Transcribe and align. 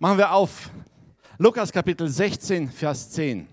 Machen 0.00 0.18
wir 0.18 0.30
auf. 0.30 0.70
Lukas 1.38 1.72
Kapitel 1.72 2.08
16, 2.08 2.70
Vers 2.70 3.10
10. 3.10 3.48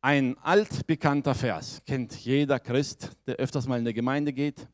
Ein 0.00 0.38
altbekannter 0.38 1.34
Vers, 1.34 1.82
kennt 1.84 2.14
jeder 2.14 2.60
Christ, 2.60 3.10
der 3.26 3.34
öfters 3.36 3.66
mal 3.66 3.80
in 3.80 3.84
der 3.84 3.92
Gemeinde 3.92 4.32
geht. 4.32 4.68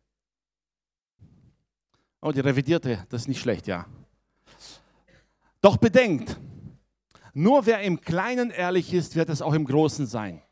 Oh, 2.20 2.32
die 2.32 2.40
revidierte, 2.40 3.06
das 3.08 3.22
ist 3.22 3.28
nicht 3.28 3.40
schlecht, 3.40 3.66
ja. 3.66 3.86
Doch 5.62 5.78
bedenkt, 5.78 6.38
nur 7.32 7.64
wer 7.64 7.80
im 7.80 8.02
Kleinen 8.02 8.50
ehrlich 8.50 8.92
ist, 8.92 9.16
wird 9.16 9.30
es 9.30 9.40
auch 9.40 9.54
im 9.54 9.64
Großen 9.64 10.06
sein. 10.06 10.42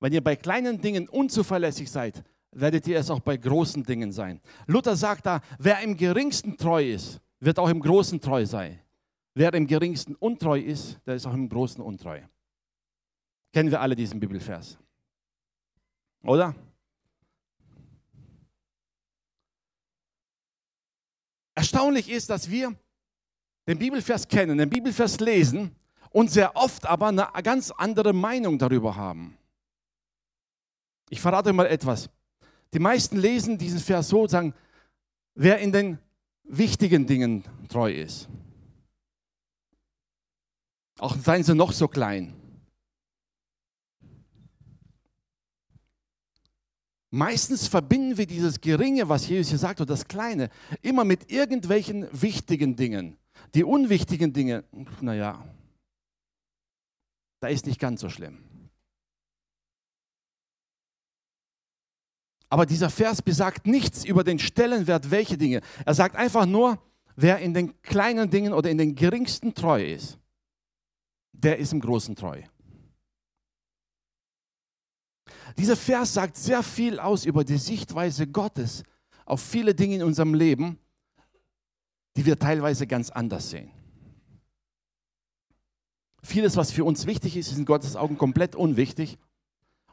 Wenn 0.00 0.14
ihr 0.14 0.24
bei 0.24 0.34
kleinen 0.34 0.80
Dingen 0.80 1.10
unzuverlässig 1.10 1.90
seid, 1.90 2.24
werdet 2.52 2.86
ihr 2.86 2.98
es 2.98 3.10
auch 3.10 3.20
bei 3.20 3.36
großen 3.36 3.82
Dingen 3.82 4.12
sein. 4.12 4.40
Luther 4.66 4.96
sagt 4.96 5.26
da, 5.26 5.42
wer 5.58 5.80
im 5.80 5.94
geringsten 5.98 6.56
treu 6.56 6.82
ist, 6.90 7.20
wird 7.46 7.58
auch 7.58 7.68
im 7.68 7.80
Großen 7.80 8.20
treu 8.20 8.44
sein. 8.44 8.80
Wer 9.34 9.54
im 9.54 9.66
Geringsten 9.66 10.14
untreu 10.16 10.58
ist, 10.58 10.98
der 11.06 11.14
ist 11.14 11.26
auch 11.26 11.32
im 11.32 11.48
Großen 11.48 11.82
untreu. 11.82 12.20
Kennen 13.52 13.70
wir 13.70 13.80
alle 13.80 13.94
diesen 13.94 14.18
Bibelvers? 14.18 14.78
Oder? 16.24 16.54
Erstaunlich 21.54 22.10
ist, 22.10 22.28
dass 22.28 22.50
wir 22.50 22.74
den 23.66 23.78
Bibelvers 23.78 24.26
kennen, 24.26 24.58
den 24.58 24.68
Bibelvers 24.68 25.20
lesen 25.20 25.74
und 26.10 26.30
sehr 26.30 26.56
oft 26.56 26.84
aber 26.84 27.08
eine 27.08 27.28
ganz 27.42 27.70
andere 27.70 28.12
Meinung 28.12 28.58
darüber 28.58 28.96
haben. 28.96 29.38
Ich 31.08 31.20
verrate 31.20 31.52
mal 31.52 31.66
etwas. 31.66 32.10
Die 32.74 32.78
meisten 32.78 33.16
lesen 33.16 33.56
diesen 33.56 33.78
Vers 33.78 34.08
so, 34.08 34.26
sagen, 34.26 34.52
wer 35.34 35.58
in 35.58 35.72
den 35.72 35.98
wichtigen 36.48 37.06
Dingen 37.06 37.44
treu 37.68 37.92
ist. 37.92 38.28
Auch 40.98 41.16
seien 41.16 41.44
sie 41.44 41.54
noch 41.54 41.72
so 41.72 41.88
klein. 41.88 42.34
Meistens 47.10 47.68
verbinden 47.68 48.18
wir 48.18 48.26
dieses 48.26 48.60
Geringe, 48.60 49.08
was 49.08 49.28
Jesus 49.28 49.48
hier 49.48 49.58
sagt, 49.58 49.80
oder 49.80 49.88
das 49.88 50.08
Kleine, 50.08 50.50
immer 50.82 51.04
mit 51.04 51.30
irgendwelchen 51.30 52.08
wichtigen 52.12 52.76
Dingen. 52.76 53.16
Die 53.54 53.64
unwichtigen 53.64 54.32
Dinge, 54.32 54.64
naja, 55.00 55.44
da 57.40 57.48
ist 57.48 57.66
nicht 57.66 57.80
ganz 57.80 58.00
so 58.00 58.08
schlimm. 58.08 58.38
Aber 62.48 62.66
dieser 62.66 62.90
Vers 62.90 63.22
besagt 63.22 63.66
nichts 63.66 64.04
über 64.04 64.22
den 64.22 64.38
Stellenwert, 64.38 65.10
welche 65.10 65.36
Dinge. 65.36 65.60
Er 65.84 65.94
sagt 65.94 66.16
einfach 66.16 66.46
nur, 66.46 66.78
wer 67.16 67.38
in 67.38 67.54
den 67.54 67.80
kleinen 67.82 68.30
Dingen 68.30 68.52
oder 68.52 68.70
in 68.70 68.78
den 68.78 68.94
geringsten 68.94 69.54
treu 69.54 69.84
ist, 69.84 70.18
der 71.32 71.58
ist 71.58 71.72
im 71.72 71.80
Großen 71.80 72.14
treu. 72.14 72.42
Dieser 75.58 75.76
Vers 75.76 76.14
sagt 76.14 76.36
sehr 76.36 76.62
viel 76.62 76.98
aus 76.98 77.24
über 77.24 77.44
die 77.44 77.58
Sichtweise 77.58 78.26
Gottes 78.26 78.82
auf 79.24 79.40
viele 79.40 79.74
Dinge 79.74 79.96
in 79.96 80.02
unserem 80.02 80.34
Leben, 80.34 80.78
die 82.16 82.24
wir 82.24 82.38
teilweise 82.38 82.86
ganz 82.86 83.10
anders 83.10 83.50
sehen. 83.50 83.70
Vieles, 86.22 86.56
was 86.56 86.72
für 86.72 86.84
uns 86.84 87.06
wichtig 87.06 87.36
ist, 87.36 87.52
ist 87.52 87.58
in 87.58 87.64
Gottes 87.64 87.96
Augen 87.96 88.18
komplett 88.18 88.56
unwichtig. 88.56 89.18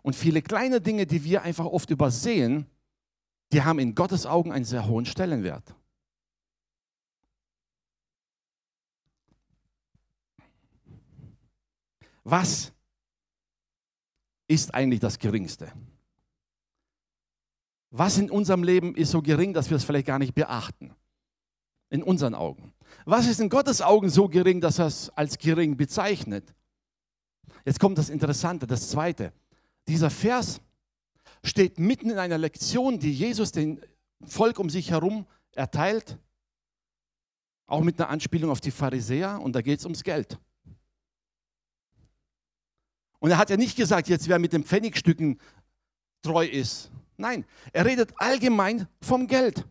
Und 0.04 0.16
viele 0.16 0.42
kleine 0.42 0.82
Dinge, 0.82 1.08
die 1.08 1.23
wir 1.23 1.42
einfach 1.42 1.66
oft 1.66 1.90
übersehen, 1.90 2.68
die 3.52 3.64
haben 3.64 3.80
in 3.80 3.96
Gottes 3.96 4.26
Augen 4.26 4.52
einen 4.52 4.66
sehr 4.66 4.86
hohen 4.86 5.06
Stellenwert. 5.06 5.76
Was 12.23 12.72
ist 14.48 14.73
eigentlich 14.73 15.00
das 15.00 15.18
Geringste? 15.20 15.72
Was 17.89 18.17
in 18.17 18.30
unserem 18.30 18.64
Leben 18.64 18.95
ist 18.95 19.11
so 19.11 19.22
gering, 19.22 19.54
dass 19.54 19.70
wir 19.70 19.77
es 19.77 19.83
vielleicht 19.83 20.08
gar 20.08 20.20
nicht 20.20 20.33
beachten? 20.33 20.94
In 21.89 22.02
unseren 22.02 22.33
Augen. 22.33 22.73
Was 23.06 23.27
ist 23.27 23.39
in 23.39 23.50
Gottes 23.50 23.82
Augen 23.82 24.10
so 24.10 24.27
gering, 24.27 24.61
dass 24.61 24.80
er 24.80 24.88
es 24.88 25.10
als 25.11 25.38
gering 25.38 25.77
bezeichnet? 25.77 26.56
Jetzt 27.66 27.80
kommt 27.80 27.98
das 27.98 28.10
Interessante, 28.10 28.66
das 28.66 28.89
Zweite. 28.89 29.32
Dieser 29.88 30.10
Vers 30.10 30.61
steht 31.44 31.80
mitten 31.80 32.10
in 32.10 32.17
einer 32.17 32.38
Lektion, 32.38 32.99
die 32.99 33.11
Jesus 33.11 33.52
dem 33.52 33.80
Volk 34.26 34.60
um 34.60 34.70
sich 34.70 34.92
herum 34.92 35.26
erteilt, 35.52 36.17
auch 37.67 37.82
mit 37.82 37.99
einer 37.99 38.10
Anspielung 38.10 38.49
auf 38.49 38.61
die 38.61 38.71
Pharisäer, 38.71 39.42
und 39.42 39.54
da 39.54 39.61
geht 39.61 39.80
es 39.80 39.86
ums 39.86 40.04
Geld. 40.04 40.39
Und 43.20 43.32
er 43.32 43.38
hat 43.38 43.49
ja 43.49 43.58
nicht 43.58 43.77
gesagt, 43.77 44.10
jetzt 44.10 44.27
wer 44.27 44.39
mit 44.39 44.54
den 44.54 44.64
Pfennigstücken 44.64 45.39
treu 46.21 46.45
ist. 46.45 46.92
Nein, 47.17 47.45
er 47.71 47.86
redet 47.86 48.14
allgemein 48.17 48.88
vom 49.02 49.27
Geld. 49.27 49.65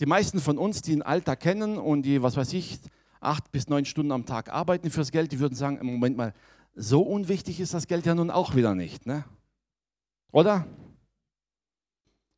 Die 0.00 0.06
meisten 0.06 0.40
von 0.40 0.58
uns, 0.58 0.80
die 0.80 0.92
den 0.92 1.02
Alltag 1.02 1.40
kennen 1.40 1.76
und 1.76 2.02
die, 2.02 2.22
was 2.22 2.36
weiß 2.36 2.52
ich, 2.52 2.78
acht 3.20 3.50
bis 3.50 3.68
neun 3.68 3.84
Stunden 3.84 4.12
am 4.12 4.26
Tag 4.26 4.50
arbeiten 4.50 4.90
fürs 4.90 5.10
Geld, 5.10 5.32
die 5.32 5.40
würden 5.40 5.56
sagen, 5.56 5.84
Moment 5.84 6.16
mal, 6.16 6.32
so 6.78 7.02
unwichtig 7.02 7.60
ist 7.60 7.74
das 7.74 7.86
Geld 7.86 8.06
ja 8.06 8.14
nun 8.14 8.30
auch 8.30 8.54
wieder 8.54 8.74
nicht. 8.74 9.04
Ne? 9.04 9.24
Oder? 10.30 10.66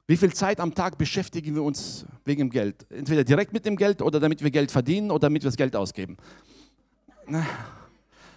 Wie 0.07 0.17
viel 0.17 0.33
Zeit 0.33 0.59
am 0.59 0.75
Tag 0.75 0.99
beschäftigen 0.99 1.55
wir 1.55 1.63
uns 1.63 2.07
wegen 2.25 2.41
dem 2.41 2.51
Geld? 2.51 2.91
Entweder 2.91 3.23
direkt 3.23 3.53
mit 3.53 3.65
dem 3.65 3.77
Geld 3.77 4.03
oder 4.03 4.19
damit 4.19 4.43
wir 4.43 4.51
Geld 4.51 4.73
verdienen 4.73 5.11
oder 5.11 5.21
damit 5.21 5.43
wir 5.43 5.51
das 5.51 5.57
Geld 5.57 5.77
ausgeben. 5.77 6.17
Ne? 7.27 7.47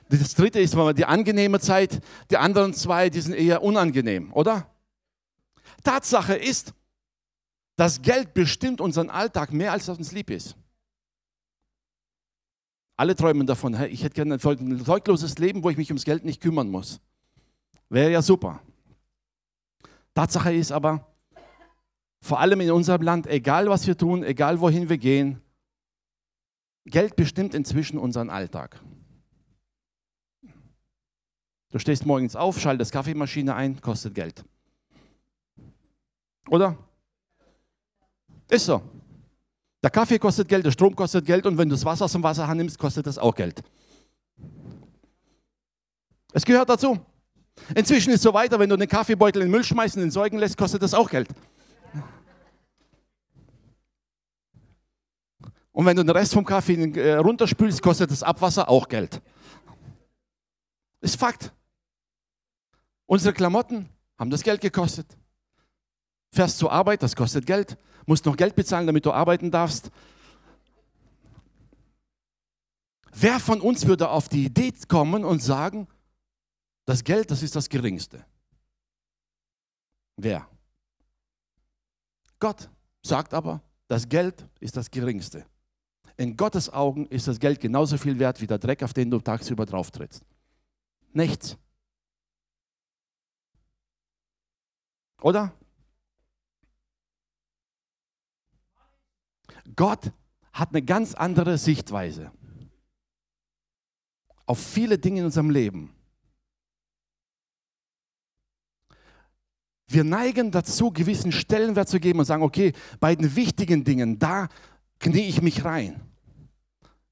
Das 0.09 0.36
dritte 0.36 0.59
ist 0.59 0.75
die 0.75 1.06
angenehme 1.06 1.59
Zeit, 1.59 2.02
die 2.30 2.38
anderen 2.38 2.74
zwei, 2.74 3.09
die 3.09 3.22
sind 3.22 3.34
eher 3.34 3.64
unangenehm, 3.64 4.31
oder? 4.34 4.68
Tatsache 5.84 6.35
ist, 6.35 6.74
das 7.75 8.02
Geld 8.02 8.34
bestimmt 8.34 8.80
unseren 8.80 9.09
Alltag 9.09 9.52
mehr, 9.52 9.72
als 9.72 9.88
das 9.88 9.97
uns 9.97 10.12
lieb 10.12 10.30
ist. 10.30 10.56
Alle 12.95 13.15
träumen 13.15 13.47
davon, 13.47 13.73
ich 13.89 14.03
hätte 14.03 14.15
gerne 14.15 14.35
ein 14.35 14.83
sorgloses 14.83 15.37
Leben, 15.39 15.63
wo 15.63 15.69
ich 15.69 15.77
mich 15.77 15.89
ums 15.89 16.05
Geld 16.05 16.25
nicht 16.25 16.41
kümmern 16.41 16.69
muss. 16.69 17.01
Wäre 17.89 18.11
ja 18.11 18.21
super. 18.21 18.61
Tatsache 20.13 20.53
ist 20.53 20.71
aber, 20.71 21.11
vor 22.21 22.39
allem 22.39 22.61
in 22.61 22.71
unserem 22.71 23.01
Land, 23.01 23.27
egal 23.27 23.67
was 23.67 23.87
wir 23.87 23.97
tun, 23.97 24.23
egal 24.23 24.59
wohin 24.61 24.89
wir 24.89 24.97
gehen, 24.97 25.41
Geld 26.85 27.15
bestimmt 27.15 27.55
inzwischen 27.55 27.97
unseren 27.97 28.29
Alltag. 28.29 28.79
Du 31.71 31.79
stehst 31.79 32.05
morgens 32.05 32.35
auf, 32.35 32.59
schaltest 32.59 32.91
Kaffeemaschine 32.91 33.55
ein, 33.55 33.81
kostet 33.81 34.13
Geld. 34.13 34.45
Oder? 36.49 36.77
Ist 38.49 38.65
so. 38.65 38.92
Der 39.83 39.89
Kaffee 39.89 40.17
kostet 40.17 40.47
Geld, 40.47 40.66
der 40.66 40.71
Strom 40.71 40.95
kostet 40.95 41.25
Geld 41.25 41.45
und 41.45 41.57
wenn 41.57 41.67
du 41.67 41.75
das 41.75 41.83
Wasser 41.83 42.05
aus 42.05 42.13
dem 42.13 42.23
Wasserhahn 42.23 42.55
nimmst, 42.55 42.79
kostet 42.79 43.05
das 43.05 43.17
auch 43.17 43.35
Geld. 43.35 43.61
Es 46.31 46.45
gehört 46.45 46.69
dazu. 46.69 46.97
Inzwischen 47.75 48.11
ist 48.11 48.17
es 48.17 48.23
so 48.23 48.33
weiter, 48.33 48.57
wenn 48.57 48.69
du 48.69 48.77
den 48.77 48.88
Kaffeebeutel 48.88 49.41
in 49.41 49.49
den 49.49 49.51
Müll 49.51 49.63
schmeißt 49.63 49.97
und 49.97 50.01
den 50.03 50.11
Säugen 50.11 50.39
lässt, 50.39 50.57
kostet 50.57 50.81
das 50.81 50.93
auch 50.93 51.09
Geld. 51.09 51.27
Und 55.73 55.85
wenn 55.85 55.97
du 55.97 56.03
den 56.03 56.16
Rest 56.16 56.33
vom 56.33 56.45
Kaffee 56.45 56.75
äh, 56.75 57.16
runterspülst, 57.16 57.81
kostet 57.81 58.09
das 58.09 58.23
Abwasser 58.23 58.69
auch 58.69 58.88
Geld. 58.88 59.22
Ist 61.01 61.17
Fakt. 61.17 61.51
Unsere 63.05 63.33
Klamotten 63.33 63.89
haben 64.17 64.29
das 64.29 64.43
Geld 64.43 64.61
gekostet. 64.61 65.07
Fährst 66.31 66.57
zur 66.57 66.72
Arbeit, 66.72 67.03
das 67.03 67.16
kostet 67.16 67.45
Geld. 67.45 67.77
Musst 68.06 68.25
noch 68.25 68.38
Geld 68.38 68.56
bezahlen, 68.56 68.88
damit 68.88 69.06
du 69.06 69.12
arbeiten 69.12 69.52
darfst. 69.52 69.91
Wer 73.14 73.40
von 73.40 73.61
uns 73.61 73.85
würde 73.85 74.09
auf 74.09 74.28
die 74.28 74.46
Idee 74.46 74.73
kommen 74.88 75.23
und 75.23 75.41
sagen, 75.41 75.88
das 76.85 77.03
Geld, 77.03 77.32
das 77.32 77.44
ist 77.44 77.55
das 77.55 77.70
Geringste? 77.70 78.26
Wer? 80.17 80.47
Gott 82.40 82.70
sagt 83.03 83.34
aber, 83.34 83.61
das 83.88 84.09
Geld 84.09 84.46
ist 84.59 84.76
das 84.76 84.90
Geringste. 84.91 85.46
In 86.17 86.35
Gottes 86.35 86.72
Augen 86.72 87.06
ist 87.08 87.28
das 87.28 87.40
Geld 87.40 87.59
genauso 87.59 87.97
viel 87.97 88.20
wert 88.20 88.41
wie 88.41 88.47
der 88.47 88.59
Dreck, 88.59 88.84
auf 88.84 88.94
den 88.94 89.09
du 89.09 89.20
tagsüber 89.20 89.66
drauf 89.66 89.91
trittst. 89.91 90.23
Nichts. 91.14 91.58
Oder? 95.22 95.53
Gott 99.75 100.11
hat 100.51 100.69
eine 100.69 100.81
ganz 100.81 101.13
andere 101.13 101.57
Sichtweise 101.57 102.31
auf 104.45 104.59
viele 104.59 104.97
Dinge 104.97 105.19
in 105.19 105.25
unserem 105.25 105.49
Leben. 105.49 105.93
Wir 109.87 110.03
neigen 110.03 110.51
dazu, 110.51 110.91
gewissen 110.91 111.31
Stellenwert 111.31 111.87
zu 111.87 111.99
geben 111.99 112.19
und 112.19 112.25
sagen, 112.25 112.43
okay, 112.43 112.73
bei 112.99 113.15
den 113.15 113.35
wichtigen 113.35 113.83
Dingen, 113.83 114.17
da 114.19 114.47
knie 114.99 115.27
ich 115.27 115.41
mich 115.41 115.63
rein. 115.65 116.01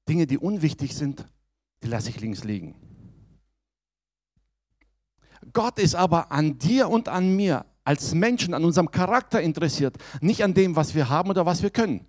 Dinge, 0.08 0.26
die 0.26 0.38
unwichtig 0.38 0.94
sind, 0.94 1.26
die 1.82 1.88
lasse 1.88 2.10
ich 2.10 2.20
links 2.20 2.44
liegen. 2.44 2.74
Gott 5.52 5.78
ist 5.78 5.94
aber 5.94 6.32
an 6.32 6.58
dir 6.58 6.88
und 6.88 7.08
an 7.08 7.34
mir 7.34 7.66
als 7.84 8.14
Menschen, 8.14 8.54
an 8.54 8.64
unserem 8.64 8.90
Charakter 8.90 9.40
interessiert, 9.40 9.96
nicht 10.20 10.42
an 10.44 10.54
dem, 10.54 10.76
was 10.76 10.94
wir 10.94 11.08
haben 11.08 11.30
oder 11.30 11.46
was 11.46 11.62
wir 11.62 11.70
können. 11.70 12.06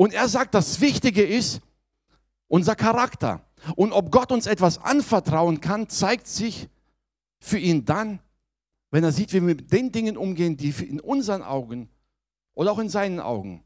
Und 0.00 0.14
er 0.14 0.28
sagt, 0.28 0.54
das 0.54 0.80
Wichtige 0.80 1.22
ist 1.22 1.60
unser 2.48 2.74
Charakter. 2.74 3.44
Und 3.76 3.92
ob 3.92 4.10
Gott 4.10 4.32
uns 4.32 4.46
etwas 4.46 4.78
anvertrauen 4.78 5.60
kann, 5.60 5.90
zeigt 5.90 6.26
sich 6.26 6.70
für 7.38 7.58
ihn 7.58 7.84
dann, 7.84 8.18
wenn 8.90 9.04
er 9.04 9.12
sieht, 9.12 9.34
wie 9.34 9.42
wir 9.46 9.54
mit 9.54 9.70
den 9.70 9.92
Dingen 9.92 10.16
umgehen, 10.16 10.56
die 10.56 10.70
in 10.70 11.00
unseren 11.00 11.42
Augen 11.42 11.90
oder 12.54 12.72
auch 12.72 12.78
in 12.78 12.88
seinen 12.88 13.20
Augen 13.20 13.62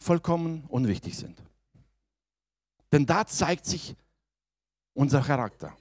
vollkommen 0.00 0.64
unwichtig 0.66 1.16
sind. 1.16 1.40
Denn 2.90 3.06
da 3.06 3.24
zeigt 3.24 3.64
sich 3.64 3.94
unser 4.92 5.22
Charakter. 5.22 5.76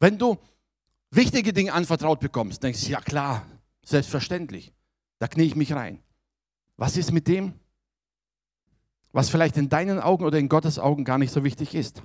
Wenn 0.00 0.18
du 0.18 0.36
wichtige 1.12 1.52
Dinge 1.52 1.72
anvertraut 1.74 2.18
bekommst, 2.18 2.60
denkst 2.60 2.86
du, 2.86 2.90
ja 2.90 3.00
klar, 3.00 3.46
selbstverständlich, 3.84 4.72
da 5.20 5.28
knie 5.28 5.44
ich 5.44 5.54
mich 5.54 5.72
rein. 5.72 6.02
Was 6.80 6.96
ist 6.96 7.12
mit 7.12 7.28
dem, 7.28 7.52
was 9.12 9.28
vielleicht 9.28 9.58
in 9.58 9.68
deinen 9.68 10.00
Augen 10.00 10.24
oder 10.24 10.38
in 10.38 10.48
Gottes 10.48 10.78
Augen 10.78 11.04
gar 11.04 11.18
nicht 11.18 11.30
so 11.30 11.44
wichtig 11.44 11.74
ist? 11.74 12.02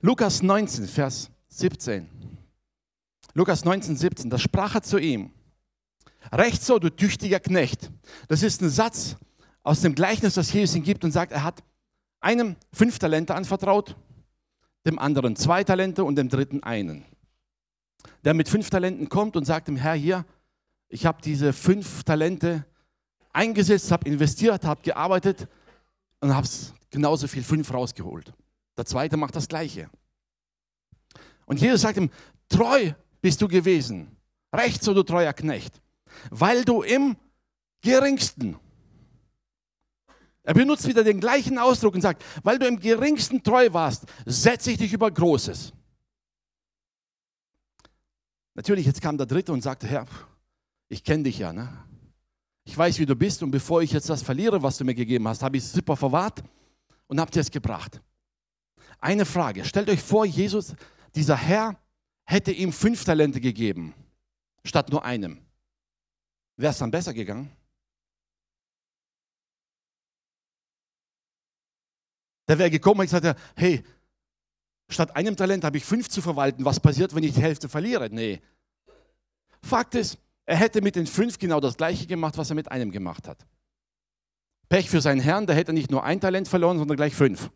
Lukas 0.00 0.42
19, 0.42 0.88
Vers 0.88 1.30
17. 1.50 2.08
Lukas 3.32 3.64
19, 3.64 3.96
17, 3.96 4.28
da 4.28 4.40
sprach 4.40 4.74
er 4.74 4.82
zu 4.82 4.98
ihm, 4.98 5.30
recht 6.32 6.64
so, 6.64 6.80
du 6.80 6.90
tüchtiger 6.90 7.38
Knecht. 7.38 7.92
Das 8.26 8.42
ist 8.42 8.60
ein 8.60 8.70
Satz 8.70 9.18
aus 9.62 9.80
dem 9.80 9.94
Gleichnis, 9.94 10.34
das 10.34 10.52
Jesus 10.52 10.74
ihm 10.74 10.82
gibt 10.82 11.04
und 11.04 11.12
sagt, 11.12 11.30
er 11.30 11.44
hat 11.44 11.62
einem 12.20 12.56
fünf 12.72 12.98
Talente 12.98 13.36
anvertraut, 13.36 13.96
dem 14.84 14.98
anderen 14.98 15.36
zwei 15.36 15.62
Talente 15.62 16.02
und 16.02 16.16
dem 16.16 16.28
dritten 16.28 16.64
einen. 16.64 17.04
Der 18.24 18.34
mit 18.34 18.48
fünf 18.48 18.68
Talenten 18.68 19.08
kommt 19.08 19.36
und 19.36 19.44
sagt 19.44 19.68
dem 19.68 19.76
Herr, 19.76 19.94
hier, 19.94 20.24
ich 20.94 21.06
habe 21.06 21.20
diese 21.20 21.52
fünf 21.52 22.04
Talente 22.04 22.64
eingesetzt, 23.32 23.90
habe 23.90 24.08
investiert, 24.08 24.64
habe 24.64 24.80
gearbeitet 24.82 25.48
und 26.20 26.32
habe 26.32 26.46
genauso 26.88 27.26
viel 27.26 27.42
fünf 27.42 27.74
rausgeholt. 27.74 28.32
Der 28.76 28.86
zweite 28.86 29.16
macht 29.16 29.34
das 29.34 29.48
Gleiche. 29.48 29.90
Und 31.46 31.60
Jesus 31.60 31.80
sagt 31.80 31.96
ihm, 31.96 32.10
treu 32.48 32.92
bist 33.20 33.42
du 33.42 33.48
gewesen, 33.48 34.16
recht 34.54 34.84
so 34.84 34.94
du 34.94 35.02
treuer 35.02 35.32
Knecht, 35.32 35.82
weil 36.30 36.64
du 36.64 36.82
im 36.82 37.16
geringsten 37.82 38.56
er 40.44 40.54
benutzt 40.54 40.86
wieder 40.86 41.02
den 41.02 41.20
gleichen 41.20 41.58
Ausdruck 41.58 41.94
und 41.94 42.02
sagt, 42.02 42.22
weil 42.44 42.58
du 42.58 42.68
im 42.68 42.78
geringsten 42.78 43.42
treu 43.42 43.72
warst, 43.72 44.04
setze 44.26 44.70
ich 44.70 44.78
dich 44.78 44.92
über 44.92 45.10
Großes. 45.10 45.72
Natürlich, 48.54 48.86
jetzt 48.86 49.00
kam 49.00 49.16
der 49.16 49.26
Dritte 49.26 49.52
und 49.52 49.62
sagte, 49.62 49.86
Herr, 49.86 50.06
ich 50.88 51.02
kenne 51.02 51.24
dich 51.24 51.38
ja. 51.38 51.52
Ne? 51.52 51.68
Ich 52.64 52.76
weiß, 52.76 52.98
wie 52.98 53.06
du 53.06 53.14
bist 53.14 53.42
und 53.42 53.50
bevor 53.50 53.82
ich 53.82 53.92
jetzt 53.92 54.08
das 54.08 54.22
verliere, 54.22 54.62
was 54.62 54.78
du 54.78 54.84
mir 54.84 54.94
gegeben 54.94 55.28
hast, 55.28 55.42
habe 55.42 55.56
ich 55.56 55.64
es 55.64 55.72
super 55.72 55.96
verwahrt 55.96 56.42
und 57.06 57.20
habe 57.20 57.30
dir 57.30 57.40
es 57.40 57.50
gebracht. 57.50 58.00
Eine 59.00 59.26
Frage, 59.26 59.64
stellt 59.64 59.90
euch 59.90 60.02
vor, 60.02 60.24
Jesus, 60.24 60.74
dieser 61.14 61.36
Herr, 61.36 61.78
hätte 62.24 62.52
ihm 62.52 62.72
fünf 62.72 63.04
Talente 63.04 63.40
gegeben, 63.40 63.94
statt 64.64 64.90
nur 64.90 65.04
einem. 65.04 65.38
Wäre 66.56 66.72
es 66.72 66.78
dann 66.78 66.90
besser 66.90 67.12
gegangen? 67.12 67.50
Der 72.48 72.58
wäre 72.58 72.70
gekommen 72.70 73.00
und 73.00 73.06
gesagt, 73.06 73.38
hey, 73.56 73.82
statt 74.88 75.14
einem 75.16 75.36
Talent 75.36 75.64
habe 75.64 75.78
ich 75.78 75.84
fünf 75.84 76.08
zu 76.08 76.20
verwalten. 76.20 76.64
Was 76.64 76.78
passiert, 76.78 77.14
wenn 77.14 77.24
ich 77.24 77.34
die 77.34 77.42
Hälfte 77.42 77.68
verliere? 77.68 78.08
Nee. 78.10 78.40
Fakt 79.62 79.94
ist, 79.94 80.18
er 80.46 80.56
hätte 80.56 80.82
mit 80.82 80.96
den 80.96 81.06
fünf 81.06 81.38
genau 81.38 81.60
das 81.60 81.76
gleiche 81.76 82.06
gemacht, 82.06 82.36
was 82.36 82.50
er 82.50 82.56
mit 82.56 82.70
einem 82.70 82.90
gemacht 82.90 83.28
hat. 83.28 83.46
Pech 84.68 84.90
für 84.90 85.00
seinen 85.00 85.20
Herrn, 85.20 85.46
der 85.46 85.56
hätte 85.56 85.72
nicht 85.72 85.90
nur 85.90 86.04
ein 86.04 86.20
Talent 86.20 86.48
verloren, 86.48 86.78
sondern 86.78 86.96
gleich 86.96 87.14
fünf. 87.14 87.50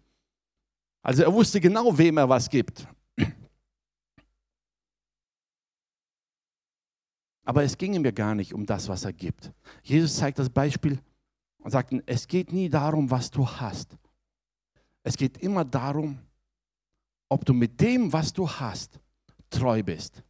Also 1.03 1.23
er 1.23 1.33
wusste 1.33 1.61
genau, 1.61 1.97
wem 1.97 2.19
er 2.19 2.29
was 2.29 2.49
gibt. 2.49 2.87
Aber 7.45 7.63
es 7.63 7.79
ging 7.79 7.95
ihm 7.95 8.03
gar 8.15 8.35
nicht 8.35 8.53
um 8.53 8.67
das, 8.67 8.89
was 8.89 9.07
er 9.07 9.13
gibt. 9.15 9.53
Jesus 9.83 10.17
zeigt 10.17 10.39
das 10.39 10.51
Beispiel 10.51 11.01
und 11.59 11.71
sagt, 11.71 11.95
es 12.05 12.27
geht 12.27 12.53
nie 12.53 12.69
darum, 12.69 13.11
was 13.11 13.31
du 13.31 13.49
hast, 13.49 13.97
es 15.03 15.17
geht 15.17 15.39
immer 15.39 15.65
darum, 15.65 16.19
ob 17.31 17.45
du 17.47 17.55
mit 17.55 17.81
dem, 17.81 18.13
was 18.13 18.33
du 18.33 18.49
hast, 18.49 19.01
treu 19.49 19.83
bist. 19.83 20.23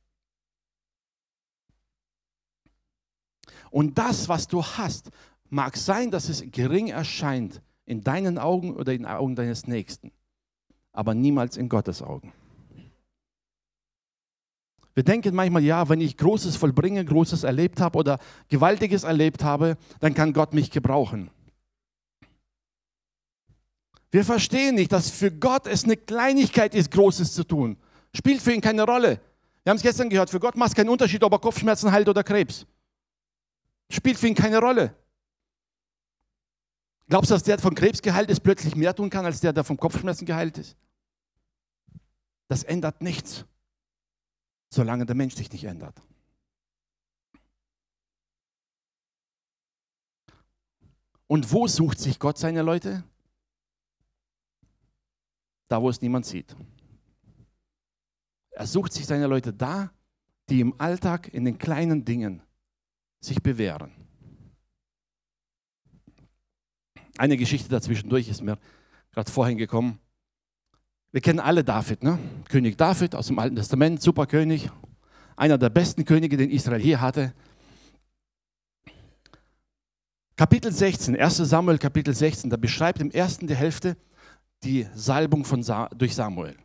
Und 3.71 3.99
das, 3.99 4.29
was 4.29 4.49
du 4.49 4.65
hast, 4.65 5.11
mag 5.51 5.77
sein, 5.77 6.11
dass 6.11 6.29
es 6.29 6.45
gering 6.51 6.89
erscheint 6.89 7.61
in 7.87 8.03
deinen 8.03 8.39
Augen 8.39 8.75
oder 8.75 8.93
in 8.93 9.03
den 9.03 9.11
Augen 9.11 9.35
deines 9.35 9.67
Nächsten, 9.67 10.13
aber 10.93 11.15
niemals 11.15 11.57
in 11.57 11.69
Gottes 11.69 12.03
Augen. 12.03 12.33
Wir 14.95 15.05
denken 15.05 15.35
manchmal, 15.35 15.63
ja, 15.63 15.89
wenn 15.89 16.01
ich 16.01 16.17
Großes 16.17 16.57
vollbringe, 16.57 17.05
Großes 17.05 17.45
erlebt 17.45 17.81
habe 17.81 17.99
oder 17.99 18.19
Gewaltiges 18.49 19.05
erlebt 19.05 19.45
habe, 19.45 19.77
dann 20.01 20.13
kann 20.13 20.33
Gott 20.33 20.53
mich 20.55 20.73
gebrauchen. 20.73 21.31
Wir 24.11 24.25
verstehen 24.25 24.75
nicht, 24.75 24.91
dass 24.91 25.11
für 25.11 25.31
Gott 25.31 25.67
es 25.67 25.85
eine 25.85 25.97
Kleinigkeit 25.97 26.75
ist, 26.75 26.91
Großes 26.91 27.33
zu 27.33 27.45
tun. 27.45 27.77
Spielt 28.15 28.43
für 28.43 28.53
ihn 28.53 28.61
keine 28.61 28.83
Rolle. 28.83 29.21
Wir 29.63 29.71
haben 29.71 29.77
es 29.77 29.83
gestern 29.83 30.09
gehört, 30.09 30.31
für 30.31 30.41
Gott 30.41 30.57
macht 30.57 30.71
es 30.71 30.75
keinen 30.75 30.89
Unterschied, 30.89 31.23
ob 31.23 31.33
er 31.33 31.39
Kopfschmerzen 31.39 31.93
heilt 31.93 32.09
oder 32.09 32.25
Krebs. 32.25 32.67
Spielt 33.91 34.19
für 34.19 34.29
ihn 34.29 34.35
keine 34.35 34.59
Rolle. 34.59 34.95
Glaubst 37.09 37.31
du, 37.31 37.35
dass 37.35 37.43
der, 37.43 37.59
von 37.59 37.75
Krebs 37.75 38.03
geheilt 38.03 38.31
ist, 38.31 38.41
plötzlich 38.41 38.77
mehr 38.77 38.95
tun 38.95 39.09
kann, 39.09 39.25
als 39.25 39.41
der, 39.41 39.53
der 39.53 39.65
vom 39.65 39.79
Kopfschmerzen 39.79 40.27
geheilt 40.27 40.59
ist? 40.59 40.77
Das 42.49 42.65
ändert 42.65 43.01
nichts, 43.01 43.47
solange 44.71 45.07
der 45.07 45.17
Mensch 45.17 45.35
sich 45.35 45.51
nicht 45.51 45.65
ändert. 45.65 46.01
Und 51.27 51.53
wo 51.53 51.67
sucht 51.67 51.99
sich 51.99 52.19
Gott 52.19 52.39
seine 52.39 52.63
Leute? 52.63 53.05
da 55.69 55.81
wo 55.81 55.91
es 55.91 56.01
niemand 56.01 56.27
sieht. 56.27 56.57
Er 58.51 58.67
sucht 58.67 58.93
sich 58.93 59.07
seine 59.07 59.27
Leute 59.27 59.53
da, 59.53 59.93
die 60.49 60.61
im 60.61 60.79
Alltag 60.81 61.33
in 61.33 61.45
den 61.45 61.59
kleinen 61.59 62.05
Dingen 62.05 62.43
sich 63.21 63.43
bewähren. 63.43 63.93
Eine 67.17 67.37
Geschichte 67.37 67.69
dazwischendurch 67.69 68.29
ist 68.29 68.43
mir 68.43 68.59
gerade 69.13 69.31
vorhin 69.31 69.59
gekommen. 69.59 69.99
Wir 71.11 71.21
kennen 71.21 71.41
alle 71.41 71.65
David, 71.65 72.03
ne? 72.03 72.19
König 72.49 72.77
David 72.77 73.15
aus 73.15 73.29
dem 73.29 73.39
Alten 73.39 73.57
Testament, 73.57 74.01
super 74.01 74.27
König, 74.27 74.71
einer 75.37 75.59
der 75.59 75.71
besten 75.71 76.05
Könige, 76.05 76.37
den 76.37 76.51
Israel 76.51 76.81
je 76.81 76.97
hatte. 76.97 77.33
Kapitel 80.37 80.71
16, 80.71 81.17
1 81.17 81.37
Samuel 81.39 81.79
Kapitel 81.79 82.15
16, 82.15 82.51
da 82.51 82.57
beschreibt 82.57 83.01
im 83.01 83.11
ersten 83.11 83.49
die 83.49 83.57
Hälfte 83.57 83.97
die 84.63 84.87
Salbung 84.95 85.45
von 85.45 85.63
Sa 85.63 85.89
durch 85.89 86.15
Samuel. 86.15 86.57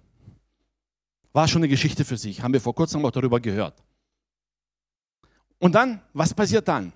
War 1.31 1.48
schon 1.48 1.62
eine 1.62 1.69
Geschichte 1.69 2.05
für 2.05 2.17
sich, 2.17 2.43
haben 2.43 2.53
wir 2.53 2.62
vor 2.62 2.75
kurzem 2.75 3.03
auch 3.05 3.12
darüber 3.12 3.39
gehört. 3.39 3.81
Und 5.63 5.72
dann, 5.75 6.01
was 6.12 6.34
passiert 6.34 6.67
dann? 6.67 6.91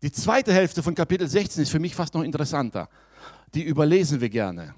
Die 0.00 0.12
zweite 0.12 0.52
Hälfte 0.52 0.84
von 0.84 0.94
Kapitel 0.94 1.26
16 1.26 1.64
ist 1.64 1.70
für 1.70 1.80
mich 1.80 1.96
fast 1.96 2.14
noch 2.14 2.22
interessanter. 2.22 2.88
Die 3.54 3.64
überlesen 3.64 4.20
wir 4.20 4.28
gerne. 4.28 4.72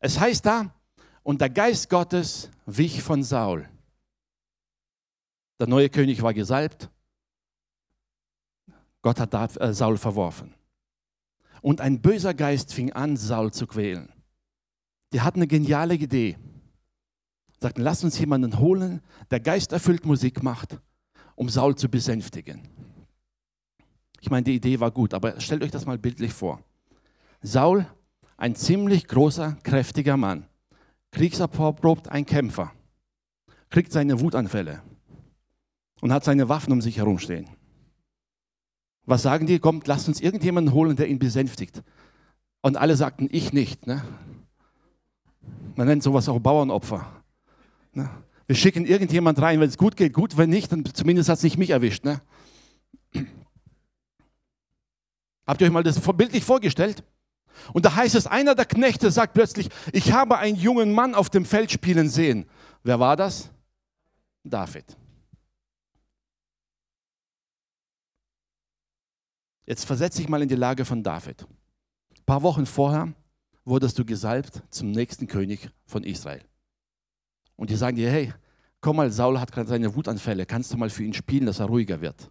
Es 0.00 0.20
heißt 0.20 0.44
da, 0.44 0.74
und 1.22 1.40
der 1.40 1.48
Geist 1.48 1.88
Gottes 1.88 2.50
wich 2.66 3.02
von 3.02 3.22
Saul. 3.22 3.66
Der 5.58 5.66
neue 5.66 5.88
König 5.88 6.20
war 6.20 6.34
gesalbt. 6.34 6.90
Gott 9.00 9.18
hat 9.18 9.56
äh, 9.56 9.72
Saul 9.72 9.96
verworfen. 9.96 10.52
Und 11.62 11.80
ein 11.80 12.02
böser 12.02 12.34
Geist 12.34 12.74
fing 12.74 12.92
an, 12.92 13.16
Saul 13.16 13.50
zu 13.50 13.66
quälen. 13.66 14.12
Die 15.14 15.22
hatten 15.22 15.38
eine 15.38 15.46
geniale 15.46 15.94
Idee. 15.94 16.36
Sagten, 17.60 17.80
lass 17.80 18.04
uns 18.04 18.18
jemanden 18.18 18.58
holen, 18.58 19.00
der 19.30 19.40
geisterfüllt 19.40 20.04
Musik 20.04 20.42
macht, 20.42 20.78
um 21.40 21.48
Saul 21.48 21.74
zu 21.74 21.88
besänftigen. 21.88 22.60
Ich 24.20 24.28
meine, 24.28 24.44
die 24.44 24.56
Idee 24.56 24.78
war 24.78 24.90
gut, 24.90 25.14
aber 25.14 25.40
stellt 25.40 25.62
euch 25.62 25.70
das 25.70 25.86
mal 25.86 25.96
bildlich 25.96 26.34
vor. 26.34 26.62
Saul, 27.40 27.86
ein 28.36 28.54
ziemlich 28.54 29.08
großer, 29.08 29.56
kräftiger 29.62 30.18
Mann, 30.18 30.46
kriegserprobt, 31.12 32.10
ein 32.10 32.26
Kämpfer, 32.26 32.72
kriegt 33.70 33.90
seine 33.90 34.20
Wutanfälle 34.20 34.82
und 36.02 36.12
hat 36.12 36.24
seine 36.24 36.50
Waffen 36.50 36.74
um 36.74 36.82
sich 36.82 36.98
herumstehen. 36.98 37.48
Was 39.06 39.22
sagen 39.22 39.46
die? 39.46 39.60
Kommt, 39.60 39.86
lasst 39.86 40.08
uns 40.08 40.20
irgendjemanden 40.20 40.74
holen, 40.74 40.94
der 40.94 41.08
ihn 41.08 41.18
besänftigt. 41.18 41.82
Und 42.60 42.76
alle 42.76 42.96
sagten, 42.96 43.30
ich 43.32 43.54
nicht. 43.54 43.86
Ne? 43.86 44.04
Man 45.74 45.86
nennt 45.86 46.02
sowas 46.02 46.28
auch 46.28 46.38
Bauernopfer. 46.38 47.10
Ne? 47.94 48.10
Wir 48.50 48.56
schicken 48.56 48.84
irgendjemand 48.84 49.40
rein, 49.40 49.60
wenn 49.60 49.68
es 49.68 49.78
gut 49.78 49.96
geht, 49.96 50.12
gut, 50.12 50.36
wenn 50.36 50.50
nicht, 50.50 50.72
dann 50.72 50.84
zumindest 50.84 51.28
hat 51.28 51.36
es 51.36 51.44
nicht 51.44 51.56
mich 51.56 51.70
erwischt. 51.70 52.04
Ne? 52.04 52.20
Habt 55.46 55.60
ihr 55.60 55.68
euch 55.68 55.72
mal 55.72 55.84
das 55.84 56.00
bildlich 56.00 56.42
vorgestellt? 56.42 57.04
Und 57.72 57.84
da 57.84 57.94
heißt 57.94 58.16
es, 58.16 58.26
einer 58.26 58.56
der 58.56 58.64
Knechte 58.64 59.12
sagt 59.12 59.34
plötzlich, 59.34 59.68
ich 59.92 60.10
habe 60.10 60.38
einen 60.38 60.56
jungen 60.56 60.92
Mann 60.92 61.14
auf 61.14 61.30
dem 61.30 61.44
Feld 61.44 61.70
spielen 61.70 62.08
sehen. 62.08 62.44
Wer 62.82 62.98
war 62.98 63.14
das? 63.14 63.50
David. 64.42 64.96
Jetzt 69.64 69.84
versetze 69.84 70.18
dich 70.18 70.28
mal 70.28 70.42
in 70.42 70.48
die 70.48 70.56
Lage 70.56 70.84
von 70.84 71.04
David. 71.04 71.46
Ein 72.18 72.24
paar 72.26 72.42
Wochen 72.42 72.66
vorher 72.66 73.14
wurdest 73.64 73.96
du 73.96 74.04
gesalbt 74.04 74.64
zum 74.70 74.90
nächsten 74.90 75.28
König 75.28 75.70
von 75.86 76.02
Israel. 76.02 76.49
Und 77.60 77.68
die 77.68 77.76
sagen 77.76 77.94
dir, 77.94 78.10
hey, 78.10 78.32
komm 78.80 78.96
mal, 78.96 79.10
Saul 79.10 79.38
hat 79.38 79.52
gerade 79.52 79.68
seine 79.68 79.94
Wutanfälle, 79.94 80.46
kannst 80.46 80.72
du 80.72 80.78
mal 80.78 80.88
für 80.88 81.04
ihn 81.04 81.12
spielen, 81.12 81.44
dass 81.44 81.58
er 81.58 81.66
ruhiger 81.66 82.00
wird. 82.00 82.30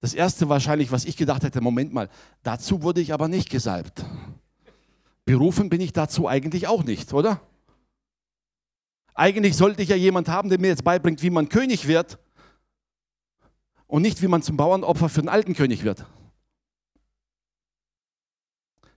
Das 0.00 0.14
erste 0.14 0.48
wahrscheinlich, 0.48 0.90
was 0.90 1.04
ich 1.04 1.18
gedacht 1.18 1.42
hätte, 1.42 1.60
Moment 1.60 1.92
mal, 1.92 2.08
dazu 2.42 2.82
wurde 2.82 3.02
ich 3.02 3.12
aber 3.12 3.28
nicht 3.28 3.50
gesalbt. 3.50 4.06
Berufen 5.26 5.68
bin 5.68 5.82
ich 5.82 5.92
dazu 5.92 6.26
eigentlich 6.26 6.66
auch 6.66 6.82
nicht, 6.82 7.12
oder? 7.12 7.42
Eigentlich 9.12 9.54
sollte 9.54 9.82
ich 9.82 9.90
ja 9.90 9.96
jemand 9.96 10.30
haben, 10.30 10.48
der 10.48 10.58
mir 10.58 10.68
jetzt 10.68 10.82
beibringt, 10.82 11.22
wie 11.22 11.28
man 11.28 11.50
König 11.50 11.86
wird 11.86 12.18
und 13.86 14.00
nicht, 14.00 14.22
wie 14.22 14.28
man 14.28 14.40
zum 14.40 14.56
Bauernopfer 14.56 15.10
für 15.10 15.20
den 15.20 15.28
alten 15.28 15.52
König 15.52 15.84
wird. 15.84 16.06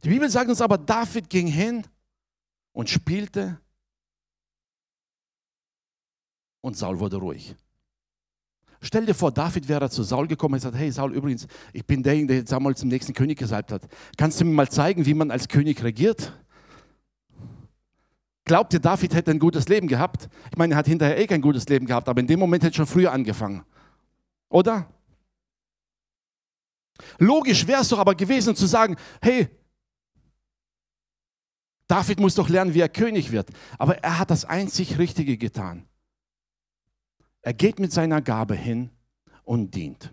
Die 0.06 0.10
Bibel 0.10 0.30
sagt 0.30 0.50
uns 0.50 0.62
aber, 0.62 0.78
David 0.78 1.30
ging 1.30 1.48
hin 1.48 1.86
und 2.72 2.90
spielte 2.90 3.60
und 6.66 6.76
Saul 6.76 7.00
wurde 7.00 7.18
ruhig. 7.18 7.56
Stell 8.82 9.06
dir 9.06 9.14
vor, 9.14 9.32
David 9.32 9.68
wäre 9.68 9.88
zu 9.90 10.02
Saul 10.02 10.28
gekommen 10.28 10.56
und 10.56 10.58
gesagt, 10.60 10.76
hey 10.76 10.92
Saul, 10.92 11.14
übrigens, 11.14 11.48
ich 11.74 11.86
bin 11.86 12.02
derjenige, 12.02 12.44
der 12.44 12.58
einmal 12.58 12.76
zum 12.76 12.90
nächsten 12.90 13.14
König 13.14 13.38
gesalbt 13.38 13.72
hat. 13.72 13.84
Kannst 14.18 14.42
du 14.42 14.46
mir 14.46 14.52
mal 14.52 14.70
zeigen, 14.70 15.06
wie 15.06 15.14
man 15.14 15.30
als 15.30 15.48
König 15.48 15.84
regiert? 15.84 16.34
Glaubt 18.46 18.74
ihr, 18.74 18.80
David 18.80 19.14
hätte 19.14 19.32
ein 19.32 19.40
gutes 19.40 19.68
Leben 19.68 19.88
gehabt? 19.88 20.28
Ich 20.52 20.58
meine, 20.58 20.74
er 20.74 20.78
hat 20.78 20.88
hinterher 20.88 21.20
eh 21.20 21.28
kein 21.28 21.42
gutes 21.42 21.68
Leben 21.70 21.86
gehabt, 21.86 22.10
aber 22.10 22.20
in 22.20 22.28
dem 22.28 22.40
Moment 22.40 22.64
hätte 22.64 22.74
er 22.74 22.78
schon 22.78 22.88
früher 22.88 23.12
angefangen. 23.12 23.64
Oder? 24.50 24.90
Logisch 27.20 27.68
wäre 27.68 27.82
es 27.82 27.90
doch 27.90 28.00
aber 28.00 28.16
gewesen 28.16 28.56
zu 28.56 28.66
sagen, 28.66 28.96
hey, 29.22 29.50
David 31.88 32.20
muss 32.20 32.34
doch 32.34 32.50
lernen, 32.50 32.74
wie 32.74 32.82
er 32.82 32.90
König 32.90 33.32
wird. 33.32 33.50
Aber 33.78 33.98
er 34.04 34.18
hat 34.18 34.32
das 34.32 34.46
einzig 34.46 34.98
Richtige 34.98 35.38
getan. 35.38 35.88
Er 37.46 37.54
geht 37.54 37.78
mit 37.80 37.92
seiner 37.92 38.24
Gabe 38.24 38.56
hin 38.56 38.90
und 39.44 39.76
dient. 39.76 40.12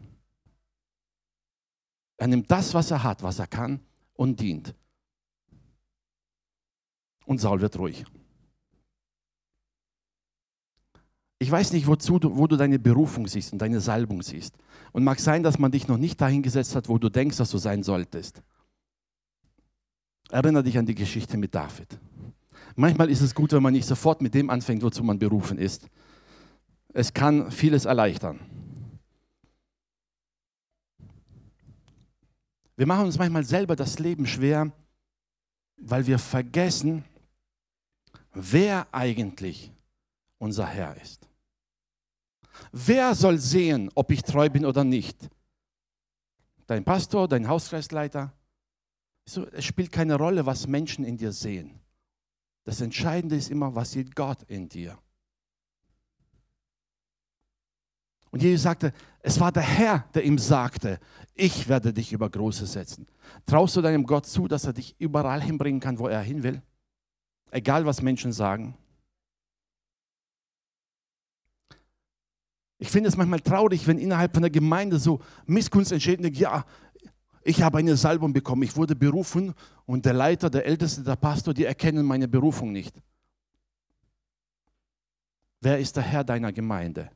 Er 2.19 2.27
nimmt 2.27 2.51
das, 2.51 2.75
was 2.75 2.91
er 2.91 3.03
hat, 3.03 3.23
was 3.23 3.39
er 3.39 3.47
kann 3.47 3.81
und 4.13 4.39
dient. 4.39 4.75
Und 7.25 7.39
Saul 7.41 7.63
wird 7.63 7.79
ruhig. 7.79 8.05
Ich 11.39 11.51
weiß 11.51 11.73
nicht, 11.73 11.87
wozu 11.87 12.19
du, 12.19 12.37
wo 12.37 12.47
du 12.47 12.57
deine 12.57 12.79
Berufung 12.79 13.27
siehst 13.27 13.55
und 13.55 13.61
deine 13.61 13.81
Salbung 13.81 14.21
siehst. 14.21 14.55
Und 14.93 15.03
mag 15.03 15.19
sein, 15.19 15.43
dass 15.43 15.59
man 15.59 15.73
dich 15.73 15.89
noch 15.89 15.97
nicht 15.97 16.21
dahin 16.21 16.43
gesetzt 16.43 16.77
hat, 16.77 16.91
wo 16.91 16.99
du 16.99 17.09
denkst, 17.09 17.39
dass 17.39 17.51
du 17.51 17.57
sein 17.57 17.83
solltest. 17.83 18.43
Erinnere 20.29 20.65
dich 20.65 20.77
an 20.77 20.85
die 20.85 20.95
Geschichte 20.95 21.39
mit 21.39 21.55
David. 21.55 21.99
Manchmal 22.77 23.09
ist 23.09 23.23
es 23.23 23.35
gut, 23.35 23.53
wenn 23.53 23.63
man 23.63 23.73
nicht 23.73 23.87
sofort 23.87 24.21
mit 24.21 24.35
dem 24.35 24.51
anfängt, 24.51 24.83
wozu 24.83 25.03
man 25.03 25.19
berufen 25.19 25.57
ist. 25.57 25.89
Es 26.95 27.13
kann 27.13 27.51
vieles 27.51 27.85
erleichtern. 27.85 28.41
Wir 32.77 32.87
machen 32.87 33.07
uns 33.07 33.19
manchmal 33.19 33.45
selber 33.45 33.77
das 33.77 33.99
Leben 33.99 34.27
schwer, 34.27 34.73
weil 35.77 36.07
wir 36.07 36.19
vergessen, 36.19 37.05
wer 38.33 38.87
eigentlich 38.93 39.73
unser 40.39 40.67
Herr 40.67 40.97
ist. 41.01 41.29
Wer 42.73 43.15
soll 43.15 43.39
sehen, 43.39 43.91
ob 43.95 44.11
ich 44.11 44.23
treu 44.23 44.49
bin 44.49 44.65
oder 44.65 44.85
nicht? 44.85 45.31
Dein 46.67 46.85
Pastor, 46.85 47.29
dein 47.29 47.49
Hauskreisleiter? 47.49 48.33
Es 49.25 49.65
spielt 49.65 49.93
keine 49.93 50.17
Rolle, 50.17 50.47
was 50.47 50.67
Menschen 50.67 51.05
in 51.05 51.17
dir 51.17 51.33
sehen. 51.33 51.81
Das 52.65 52.81
Entscheidende 52.81 53.37
ist 53.37 53.51
immer, 53.51 53.75
was 53.75 53.93
sieht 53.93 54.15
Gott 54.15 54.43
in 54.45 54.69
dir. 54.69 54.99
Und 58.33 58.43
Jesus 58.43 58.63
sagte, 58.63 58.93
es 59.21 59.39
war 59.39 59.53
der 59.53 59.63
Herr, 59.63 60.07
der 60.15 60.25
ihm 60.25 60.39
sagte, 60.39 60.99
ich 61.35 61.69
werde 61.69 61.93
dich 61.93 62.13
über 62.13 62.29
Große 62.29 62.67
setzen. 62.67 63.07
Traust 63.47 63.77
du 63.77 63.83
deinem 63.83 64.05
Gott 64.05 64.27
zu, 64.27 64.49
dass 64.49 64.65
er 64.65 64.73
dich 64.73 64.97
überall 64.99 65.43
hinbringen 65.43 65.81
kann, 65.81 65.99
wo 65.99 66.09
er 66.09 66.23
hin 66.23 66.43
will? 66.43 66.63
Egal, 67.51 67.85
was 67.85 68.01
Menschen 68.01 68.33
sagen. 68.33 68.75
Ich 72.79 72.91
finde 72.91 73.11
es 73.11 73.17
manchmal 73.17 73.41
traurig, 73.41 73.87
wenn 73.87 73.99
innerhalb 73.99 74.33
von 74.33 74.43
der 74.43 74.51
Gemeinde 74.51 74.99
so 74.99 75.21
Missgunst 75.47 75.93
entsteht. 75.93 76.21
Ja, 76.37 76.65
ich 77.45 77.63
habe 77.63 77.79
eine 77.79 77.97
Salbung 77.97 78.33
bekommen, 78.33 78.63
ich 78.63 78.75
wurde 78.77 78.97
berufen 78.97 79.55
und 79.85 80.07
der 80.07 80.15
Leiter, 80.15 80.49
der 80.49 80.65
Älteste, 80.65 81.03
der 81.03 81.17
Pastor, 81.17 81.53
die 81.53 81.65
erkennen 81.65 82.05
meine 82.07 82.29
Berufung 82.29 82.73
nicht. 82.73 82.95
Wer 85.61 85.79
ist 85.79 85.97
der 85.97 86.03
Herr 86.03 86.25
deiner 86.25 86.53
Gemeinde? 86.53 87.11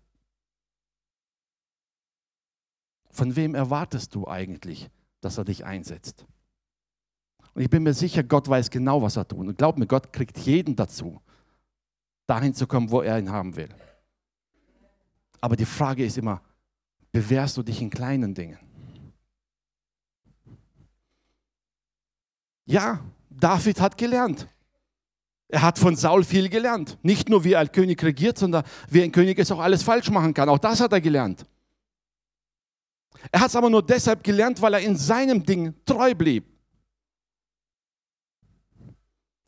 Von 3.16 3.34
wem 3.34 3.54
erwartest 3.54 4.14
du 4.14 4.28
eigentlich, 4.28 4.90
dass 5.22 5.38
er 5.38 5.46
dich 5.46 5.64
einsetzt? 5.64 6.26
Und 7.54 7.62
ich 7.62 7.70
bin 7.70 7.82
mir 7.82 7.94
sicher, 7.94 8.22
Gott 8.22 8.46
weiß 8.46 8.68
genau, 8.68 9.00
was 9.00 9.16
er 9.16 9.26
tut. 9.26 9.46
Und 9.46 9.56
glaub 9.56 9.78
mir, 9.78 9.86
Gott 9.86 10.12
kriegt 10.12 10.36
jeden 10.36 10.76
dazu, 10.76 11.22
dahin 12.26 12.52
zu 12.52 12.66
kommen, 12.66 12.90
wo 12.90 13.00
er 13.00 13.18
ihn 13.18 13.32
haben 13.32 13.56
will. 13.56 13.70
Aber 15.40 15.56
die 15.56 15.64
Frage 15.64 16.04
ist 16.04 16.18
immer, 16.18 16.42
bewährst 17.10 17.56
du 17.56 17.62
dich 17.62 17.80
in 17.80 17.88
kleinen 17.88 18.34
Dingen? 18.34 18.58
Ja, 22.66 23.02
David 23.30 23.80
hat 23.80 23.96
gelernt. 23.96 24.46
Er 25.48 25.62
hat 25.62 25.78
von 25.78 25.96
Saul 25.96 26.22
viel 26.22 26.50
gelernt. 26.50 26.98
Nicht 27.02 27.30
nur, 27.30 27.44
wie 27.44 27.54
er 27.54 27.60
als 27.60 27.72
König 27.72 28.02
regiert, 28.02 28.36
sondern 28.36 28.62
wie 28.90 29.02
ein 29.02 29.12
König 29.12 29.38
es 29.38 29.50
auch 29.50 29.60
alles 29.60 29.82
falsch 29.82 30.10
machen 30.10 30.34
kann. 30.34 30.50
Auch 30.50 30.58
das 30.58 30.80
hat 30.80 30.92
er 30.92 31.00
gelernt. 31.00 31.46
Er 33.32 33.40
hat 33.40 33.48
es 33.48 33.56
aber 33.56 33.70
nur 33.70 33.82
deshalb 33.82 34.22
gelernt, 34.22 34.60
weil 34.62 34.74
er 34.74 34.80
in 34.80 34.96
seinem 34.96 35.44
Ding 35.44 35.74
treu 35.84 36.14
blieb. 36.14 36.44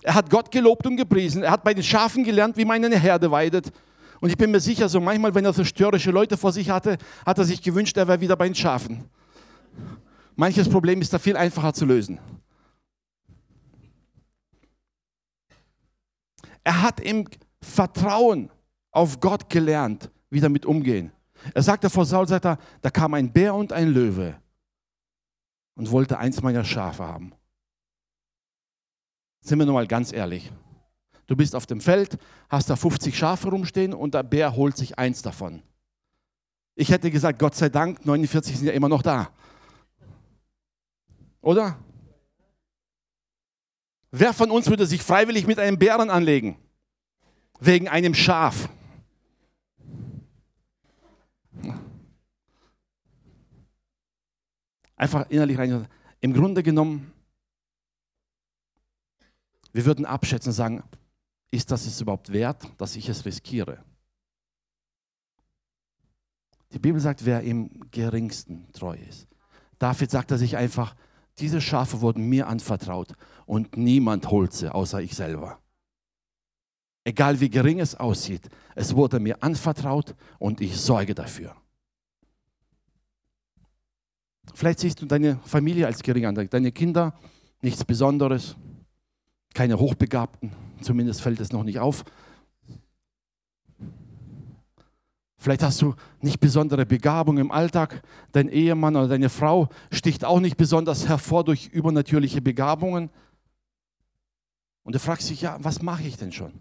Er 0.03 0.15
hat 0.15 0.31
Gott 0.31 0.51
gelobt 0.51 0.87
und 0.87 0.97
gepriesen. 0.97 1.43
Er 1.43 1.51
hat 1.51 1.65
bei 1.65 1.75
den 1.75 1.83
Schafen 1.83 2.25
gelernt, 2.25 2.57
wie 2.57 2.65
man 2.65 2.85
eine 2.85 2.99
Herde 2.99 3.31
weidet. 3.31 3.73
Und 4.21 4.31
ich 4.31 4.37
bin 4.37 4.51
mir 4.51 4.61
sicher, 4.61 4.89
so 4.89 5.01
manchmal, 5.01 5.35
wenn 5.35 5.45
er 5.45 5.53
so 5.53 5.65
störrische 5.65 6.11
Leute 6.11 6.37
vor 6.37 6.53
sich 6.53 6.71
hatte, 6.71 6.99
hat 7.25 7.39
er 7.39 7.45
sich 7.45 7.63
gewünscht, 7.63 7.97
er 7.97 8.09
wäre 8.09 8.21
wieder 8.21 8.37
bei 8.37 8.47
den 8.47 8.55
Schafen. 8.55 9.09
Manches 10.35 10.69
Problem 10.69 11.01
ist 11.01 11.13
da 11.13 11.19
viel 11.19 11.37
einfacher 11.37 11.73
zu 11.73 11.85
lösen. 11.85 12.21
Er 16.65 16.83
hat 16.83 17.01
im 17.01 17.27
Vertrauen 17.61 18.51
auf 18.91 19.21
Gott 19.21 19.49
gelernt, 19.49 20.11
wie 20.31 20.41
damit 20.41 20.67
umgehen. 20.67 21.13
Er 21.55 21.63
sagte 21.63 21.91
vor 21.91 22.05
Saul, 22.05 22.27
sagt 22.29 22.45
er, 22.45 22.59
da 22.83 22.91
kam 22.91 23.15
ein 23.15 23.33
Bär 23.33 23.55
und 23.55 23.73
ein 23.73 23.89
Löwe 23.89 24.41
und 25.75 25.91
wollte 25.91 26.19
eins 26.19 26.43
meiner 26.43 26.65
Schafe 26.65 27.05
haben. 27.05 27.33
Sind 29.41 29.59
wir 29.59 29.67
nun 29.67 29.75
mal 29.75 29.87
ganz 29.87 30.13
ehrlich. 30.13 30.51
Du 31.27 31.37
bist 31.37 31.55
auf 31.55 31.67
dem 31.67 31.81
Feld, 31.81 32.19
hast 32.49 32.71
da 32.71 32.77
50 32.77 33.17
Schafe 33.17 33.49
rumstehen 33.49 33.95
und 33.95 34.15
der 34.15 34.23
Bär 34.23 34.57
holt 34.57 34.77
sich 34.77 34.99
eins 34.99 35.23
davon. 35.23 35.63
Ich 36.75 36.91
hätte 36.91 37.11
gesagt, 37.11 37.39
Gott 37.39 37.55
sei 37.55 37.69
Dank, 37.69 38.05
49 38.05 38.57
sind 38.57 38.67
ja 38.67 38.73
immer 38.73 38.89
noch 38.89 39.03
da. 39.03 39.31
Oder? 41.41 41.79
Wer 44.11 44.33
von 44.33 44.51
uns 44.51 44.69
würde 44.69 44.87
sich 44.87 45.03
freiwillig 45.03 45.47
mit 45.47 45.59
einem 45.59 45.79
Bären 45.79 46.11
anlegen? 46.11 46.57
Wegen 47.61 47.89
einem 47.89 48.15
Schaf. 48.15 48.69
Einfach 54.99 55.31
innerlich 55.31 55.57
rein. 55.57 55.87
Im 56.21 56.35
Grunde 56.35 56.63
genommen, 56.63 57.13
wir 59.73 59.87
würden 59.87 60.05
abschätzen 60.05 60.51
und 60.51 60.55
sagen, 60.55 60.83
ist 61.51 61.71
das 61.71 61.87
es 61.87 62.01
überhaupt 62.01 62.33
wert, 62.33 62.69
dass 62.79 62.97
ich 62.97 63.09
es 63.09 63.25
riskiere? 63.25 63.83
Die 66.73 66.81
Bibel 66.81 67.01
sagt, 67.01 67.25
wer 67.25 67.41
im 67.43 67.89
geringsten 67.91 68.71
treu 68.73 68.99
ist. 69.09 69.29
David 69.79 70.11
sagt 70.11 70.33
er 70.33 70.39
sich 70.39 70.57
einfach, 70.57 70.95
diese 71.39 71.61
Schafe 71.61 72.01
wurden 72.01 72.29
mir 72.29 72.49
anvertraut 72.49 73.13
und 73.47 73.77
niemand 73.77 74.29
holt 74.31 74.53
sie, 74.53 74.75
außer 74.75 75.01
ich 75.01 75.15
selber. 75.15 75.61
Egal 77.05 77.39
wie 77.41 77.49
gering 77.49 77.79
es 77.79 77.95
aussieht, 77.95 78.49
es 78.75 78.97
wurde 78.97 79.21
mir 79.21 79.43
anvertraut 79.43 80.17
und 80.41 80.61
ich 80.61 80.77
sorge 80.77 81.15
dafür. 81.15 81.57
Vielleicht 84.55 84.81
siehst 84.81 85.01
du 85.01 85.07
deine 85.07 85.39
Familie 85.45 85.87
als 85.87 86.03
gering 86.03 86.27
an, 86.27 86.35
deine 86.35 86.73
Kinder 86.73 87.15
nichts 87.61 87.85
Besonderes, 87.85 88.57
keine 89.55 89.79
Hochbegabten, 89.79 90.53
zumindest 90.81 91.21
fällt 91.21 91.41
es 91.41 91.53
noch 91.53 91.65
nicht 91.65 91.79
auf. 91.79 92.05
Vielleicht 95.41 95.63
hast 95.63 95.81
du 95.81 95.95
nicht 96.21 96.41
besondere 96.41 96.85
Begabung 96.85 97.39
im 97.39 97.53
Alltag. 97.53 98.03
Dein 98.33 98.49
Ehemann 98.49 98.97
oder 98.97 99.07
deine 99.07 99.29
Frau 99.29 99.69
sticht 99.93 100.25
auch 100.25 100.41
nicht 100.41 100.57
besonders 100.57 101.09
hervor 101.09 101.45
durch 101.45 101.69
übernatürliche 101.69 102.43
Begabungen. 102.43 103.09
Und 104.83 104.95
du 104.95 104.99
fragst 104.99 105.31
dich, 105.31 105.43
ja, 105.43 105.57
was 105.61 105.81
mache 105.81 106.03
ich 106.03 106.17
denn 106.17 106.33
schon? 106.33 106.53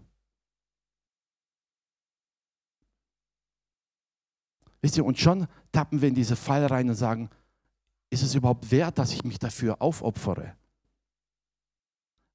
Wisst 4.80 4.96
ihr, 4.96 5.04
und 5.04 5.18
schon 5.18 5.48
tappen 5.72 6.00
wir 6.00 6.08
in 6.08 6.14
diese 6.14 6.36
Fall 6.36 6.64
rein 6.66 6.88
und 6.88 6.94
sagen, 6.94 7.30
ist 8.10 8.22
es 8.22 8.34
überhaupt 8.34 8.70
wert, 8.70 8.98
dass 8.98 9.12
ich 9.12 9.24
mich 9.24 9.38
dafür 9.38 9.80
aufopfere? 9.80 10.54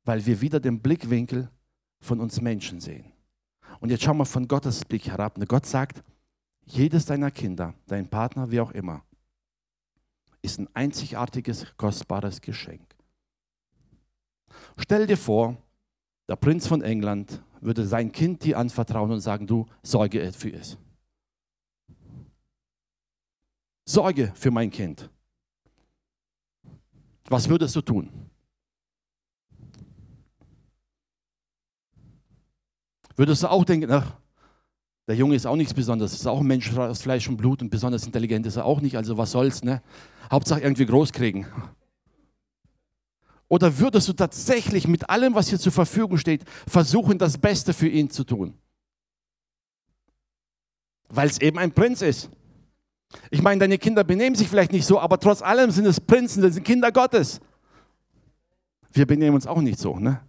Weil 0.06 0.26
wir 0.26 0.42
wieder 0.42 0.60
den 0.60 0.82
Blickwinkel 0.82 1.50
von 2.00 2.20
uns 2.20 2.42
Menschen 2.42 2.80
sehen. 2.80 3.12
Und 3.80 3.90
jetzt 3.90 4.04
schauen 4.04 4.18
wir 4.18 4.26
von 4.26 4.48
Gottes 4.48 4.86
Blick 4.86 5.08
herab. 5.08 5.38
Und 5.38 5.48
Gott 5.48 5.66
sagt, 5.66 6.04
jedes 6.66 7.06
deiner 7.06 7.32
Kinder, 7.32 7.74
dein 7.88 8.08
Partner, 8.08 8.52
wie 8.52 8.60
auch 8.60 8.72
immer, 8.72 9.04
ist 10.42 10.60
ein 10.60 10.70
einzigartiges, 10.74 11.66
kostbares 11.78 12.42
Geschenk. 12.42 12.86
Stell 14.78 15.08
dir 15.08 15.18
vor, 15.18 15.58
der 16.28 16.36
Prinz 16.36 16.68
von 16.68 16.82
England 16.82 17.42
würde 17.62 17.86
sein 17.86 18.12
Kind 18.12 18.44
dir 18.44 18.58
anvertrauen 18.58 19.12
und 19.12 19.22
sagen, 19.22 19.48
du 19.48 19.66
sorge 19.82 20.32
für 20.34 20.52
es. 20.52 20.78
Sorge 23.86 24.32
für 24.36 24.52
mein 24.52 24.70
Kind. 24.70 25.10
Was 27.30 27.50
würdest 27.50 27.76
du 27.76 27.82
tun? 27.82 28.10
Würdest 33.16 33.44
du 33.44 33.48
auch 33.50 33.64
denken, 33.64 33.92
ach, 33.92 34.16
der 35.08 35.16
Junge 35.16 35.36
ist 35.36 35.46
auch 35.46 35.56
nichts 35.56 35.74
Besonderes, 35.74 36.14
ist 36.14 36.28
auch 36.28 36.40
ein 36.40 36.48
Mensch 36.48 36.76
aus 36.76 37.02
Fleisch 37.02 37.28
und 37.28 37.38
Blut 37.38 37.62
und 37.62 37.70
besonders 37.70 38.06
intelligent 38.06 38.46
ist 38.46 38.56
er 38.56 38.66
auch 38.66 38.82
nicht, 38.82 38.96
also 38.96 39.18
was 39.18 39.32
soll's, 39.32 39.64
ne? 39.64 39.82
Hauptsache 40.32 40.62
irgendwie 40.62 40.86
groß 40.86 41.12
kriegen. 41.12 41.46
Oder 43.50 43.78
würdest 43.78 44.08
du 44.08 44.14
tatsächlich 44.14 44.88
mit 44.88 45.10
allem, 45.10 45.36
was 45.36 45.50
hier 45.50 45.60
zur 45.60 45.72
Verfügung 45.72 46.18
steht, 46.18 46.44
versuchen, 46.68 47.20
das 47.20 47.38
Beste 47.38 47.74
für 47.74 47.88
ihn 47.88 48.10
zu 48.10 48.24
tun? 48.24 48.58
Weil 51.10 51.30
es 51.30 51.40
eben 51.40 51.60
ein 51.60 51.72
Prinz 51.72 52.02
ist. 52.02 52.30
Ich 53.30 53.42
meine, 53.42 53.60
deine 53.60 53.78
Kinder 53.78 54.04
benehmen 54.04 54.36
sich 54.36 54.48
vielleicht 54.48 54.72
nicht 54.72 54.86
so, 54.86 55.00
aber 55.00 55.20
trotz 55.20 55.42
allem 55.42 55.72
sind 55.72 55.86
es 55.86 56.00
Prinzen, 56.00 56.42
das 56.42 56.56
sind 56.56 56.64
Kinder 56.64 56.92
Gottes. 56.92 57.40
Wir 58.92 59.06
benehmen 59.06 59.36
uns 59.36 59.48
auch 59.48 59.62
nicht 59.62 59.80
so, 59.80 59.98
ne? 59.98 60.22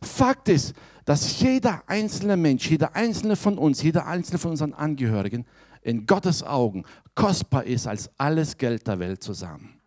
Fakt 0.00 0.48
ist, 0.48 0.74
dass 1.04 1.40
jeder 1.40 1.82
einzelne 1.86 2.36
Mensch, 2.36 2.70
jeder 2.70 2.94
einzelne 2.94 3.36
von 3.36 3.58
uns, 3.58 3.82
jeder 3.82 4.06
einzelne 4.06 4.38
von 4.38 4.52
unseren 4.52 4.74
Angehörigen 4.74 5.46
in 5.82 6.06
Gottes 6.06 6.42
Augen 6.42 6.84
kostbar 7.14 7.64
ist 7.64 7.86
als 7.86 8.10
alles 8.18 8.56
Geld 8.56 8.86
der 8.86 8.98
Welt 8.98 9.22
zusammen. 9.22 9.80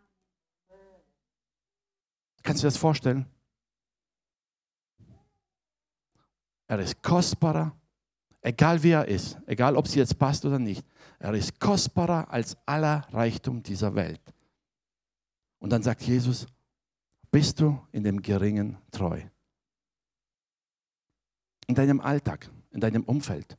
Kannst 2.44 2.62
du 2.62 2.68
dir 2.68 2.72
das 2.72 2.78
vorstellen? 2.78 3.26
Er 6.68 6.80
ist 6.80 7.02
kostbarer 7.02 7.76
Egal 8.46 8.84
wie 8.84 8.92
er 8.92 9.08
ist, 9.08 9.40
egal 9.48 9.76
ob 9.76 9.88
sie 9.88 9.98
jetzt 9.98 10.20
passt 10.20 10.46
oder 10.46 10.60
nicht, 10.60 10.86
er 11.18 11.34
ist 11.34 11.60
kostbarer 11.60 12.32
als 12.32 12.56
aller 12.68 13.08
Reichtum 13.12 13.64
dieser 13.64 13.96
Welt. 13.96 14.22
Und 15.58 15.72
dann 15.72 15.82
sagt 15.82 16.04
Jesus, 16.04 16.46
bist 17.32 17.60
du 17.60 17.82
in 17.92 18.04
dem 18.04 18.22
Geringen 18.22 18.78
treu? 18.92 19.20
In 21.66 21.74
deinem 21.74 22.00
Alltag, 22.00 22.48
in 22.70 22.80
deinem 22.80 23.04
Umfeld, 23.06 23.58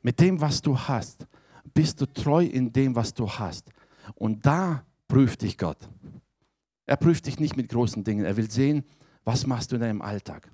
mit 0.00 0.20
dem, 0.20 0.40
was 0.40 0.62
du 0.62 0.78
hast, 0.78 1.26
bist 1.74 2.00
du 2.00 2.06
treu 2.06 2.44
in 2.44 2.72
dem, 2.72 2.94
was 2.94 3.14
du 3.14 3.28
hast. 3.28 3.72
Und 4.14 4.46
da 4.46 4.86
prüft 5.08 5.42
dich 5.42 5.58
Gott. 5.58 5.88
Er 6.84 6.98
prüft 6.98 7.26
dich 7.26 7.40
nicht 7.40 7.56
mit 7.56 7.68
großen 7.68 8.04
Dingen. 8.04 8.26
Er 8.26 8.36
will 8.36 8.48
sehen, 8.48 8.84
was 9.24 9.44
machst 9.44 9.72
du 9.72 9.74
in 9.74 9.80
deinem 9.80 10.02
Alltag? 10.02 10.52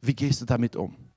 Wie 0.00 0.14
gehst 0.14 0.40
du 0.40 0.46
damit 0.46 0.74
um? 0.74 1.09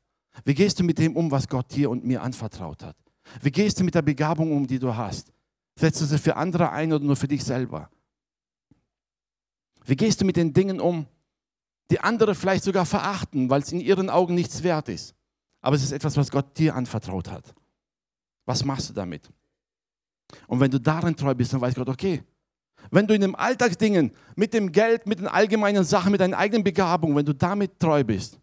Wie 0.45 0.53
gehst 0.53 0.79
du 0.79 0.83
mit 0.83 0.97
dem 0.97 1.15
um, 1.15 1.29
was 1.31 1.47
Gott 1.47 1.73
dir 1.73 1.89
und 1.89 2.03
mir 2.03 2.21
anvertraut 2.21 2.83
hat? 2.83 2.97
Wie 3.41 3.51
gehst 3.51 3.79
du 3.79 3.83
mit 3.83 3.95
der 3.95 4.01
Begabung 4.01 4.51
um, 4.51 4.67
die 4.67 4.79
du 4.79 4.95
hast? 4.95 5.31
Setzt 5.75 6.01
du 6.01 6.05
sie 6.05 6.19
für 6.19 6.35
andere 6.35 6.71
ein 6.71 6.91
oder 6.91 7.03
nur 7.03 7.15
für 7.15 7.27
dich 7.27 7.43
selber? 7.43 7.89
Wie 9.85 9.95
gehst 9.95 10.21
du 10.21 10.25
mit 10.25 10.35
den 10.35 10.53
Dingen 10.53 10.79
um, 10.79 11.05
die 11.91 11.99
andere 11.99 12.35
vielleicht 12.35 12.63
sogar 12.63 12.85
verachten, 12.85 13.49
weil 13.49 13.61
es 13.61 13.71
in 13.71 13.79
ihren 13.79 14.09
Augen 14.09 14.35
nichts 14.35 14.63
wert 14.63 14.89
ist? 14.89 15.15
Aber 15.61 15.75
es 15.75 15.83
ist 15.83 15.91
etwas, 15.91 16.17
was 16.17 16.31
Gott 16.31 16.57
dir 16.57 16.75
anvertraut 16.75 17.29
hat. 17.29 17.53
Was 18.45 18.65
machst 18.65 18.89
du 18.89 18.93
damit? 18.93 19.29
Und 20.47 20.59
wenn 20.59 20.71
du 20.71 20.79
darin 20.79 21.15
treu 21.15 21.33
bist, 21.33 21.53
dann 21.53 21.61
weiß 21.61 21.75
Gott, 21.75 21.89
okay, 21.89 22.23
wenn 22.91 23.07
du 23.07 23.13
in 23.13 23.21
den 23.21 23.35
Alltagsdingen, 23.35 24.11
mit 24.35 24.53
dem 24.53 24.71
Geld, 24.71 25.07
mit 25.07 25.19
den 25.19 25.27
allgemeinen 25.27 25.83
Sachen, 25.83 26.11
mit 26.11 26.21
deinen 26.21 26.33
eigenen 26.33 26.63
Begabungen, 26.63 27.15
wenn 27.15 27.25
du 27.25 27.33
damit 27.33 27.79
treu 27.79 28.03
bist, 28.03 28.39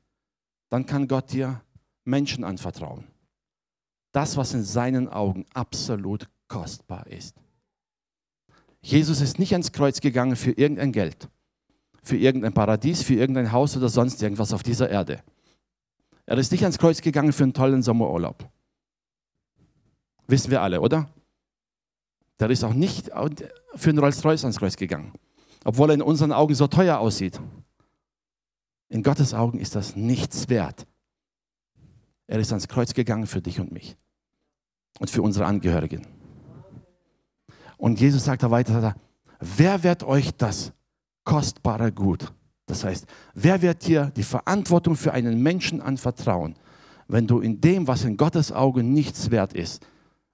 dann 0.71 0.87
kann 0.87 1.07
Gott 1.07 1.33
dir 1.33 1.61
Menschen 2.05 2.45
anvertrauen. 2.45 3.07
Das, 4.13 4.37
was 4.37 4.55
in 4.55 4.65
seinen 4.65 5.09
Augen 5.09 5.47
absolut 5.55 6.29
kostbar 6.49 7.07
ist. 7.07 7.37
Jesus 8.83 9.21
ist 9.21 9.39
nicht 9.39 9.53
ans 9.53 9.73
Kreuz 9.73 10.01
gegangen 10.01 10.37
für 10.37 10.53
irgendein 10.53 10.93
Geld, 10.93 11.29
für 12.03 12.17
irgendein 12.17 12.53
Paradies, 12.53 13.03
für 13.03 13.15
irgendein 13.15 13.53
Haus 13.53 13.77
oder 13.77 13.89
sonst 13.89 14.23
irgendwas 14.23 14.53
auf 14.53 14.63
dieser 14.63 14.89
Erde. 14.89 15.23
Er 16.27 16.39
ist 16.39 16.51
nicht 16.51 16.63
ans 16.63 16.79
Kreuz 16.79 17.01
gegangen 17.01 17.33
für 17.33 17.43
einen 17.43 17.55
tollen 17.55 17.83
Sommerurlaub. 17.83 18.49
Wissen 20.27 20.51
wir 20.51 20.63
alle, 20.63 20.81
oder? 20.81 21.11
Der 22.39 22.49
ist 22.51 22.65
auch 22.65 22.73
nicht 22.73 23.11
für 23.75 23.91
einen 23.91 23.99
Rolls-Royce 23.99 24.45
ans 24.45 24.59
Kreuz 24.59 24.77
gegangen, 24.77 25.13
obwohl 25.65 25.91
er 25.91 25.95
in 25.95 26.03
unseren 26.03 26.33
Augen 26.33 26.55
so 26.55 26.67
teuer 26.67 26.99
aussieht. 26.99 27.41
In 28.89 29.03
Gottes 29.03 29.35
Augen 29.35 29.59
ist 29.59 29.75
das 29.75 29.95
nichts 29.95 30.49
wert. 30.49 30.87
Er 32.31 32.39
ist 32.39 32.53
ans 32.53 32.69
Kreuz 32.69 32.95
gegangen 32.95 33.27
für 33.27 33.43
dich 33.43 33.59
und 33.59 33.73
mich 33.73 33.97
und 35.01 35.11
für 35.11 35.21
unsere 35.21 35.47
Angehörigen. 35.47 36.07
Und 37.77 37.99
Jesus 37.99 38.25
sagt 38.25 38.45
da 38.45 38.53
weiter, 38.53 38.95
wer 39.41 39.83
wird 39.83 40.05
euch 40.05 40.31
das 40.37 40.73
kostbare 41.25 41.91
Gut? 41.91 42.33
Das 42.67 42.85
heißt, 42.85 43.07
wer 43.35 43.63
wird 43.63 43.85
dir 43.85 44.13
die 44.15 44.23
Verantwortung 44.23 44.95
für 44.95 45.13
einen 45.13 45.43
Menschen 45.43 45.81
anvertrauen, 45.81 46.55
wenn 47.09 47.27
du 47.27 47.41
in 47.41 47.61
dem, 47.61 47.89
was 47.89 48.05
in 48.05 48.17
Gottes 48.17 48.53
Augen 48.53 48.93
nichts 48.93 49.33
wert 49.33 49.53
ist, 49.53 49.85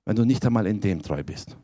wenn 0.05 0.17
du 0.17 0.27
nicht 0.27 0.45
einmal 0.45 0.67
in 0.67 0.83
dem 0.83 1.01
treu 1.01 1.25
bist? 1.25 1.57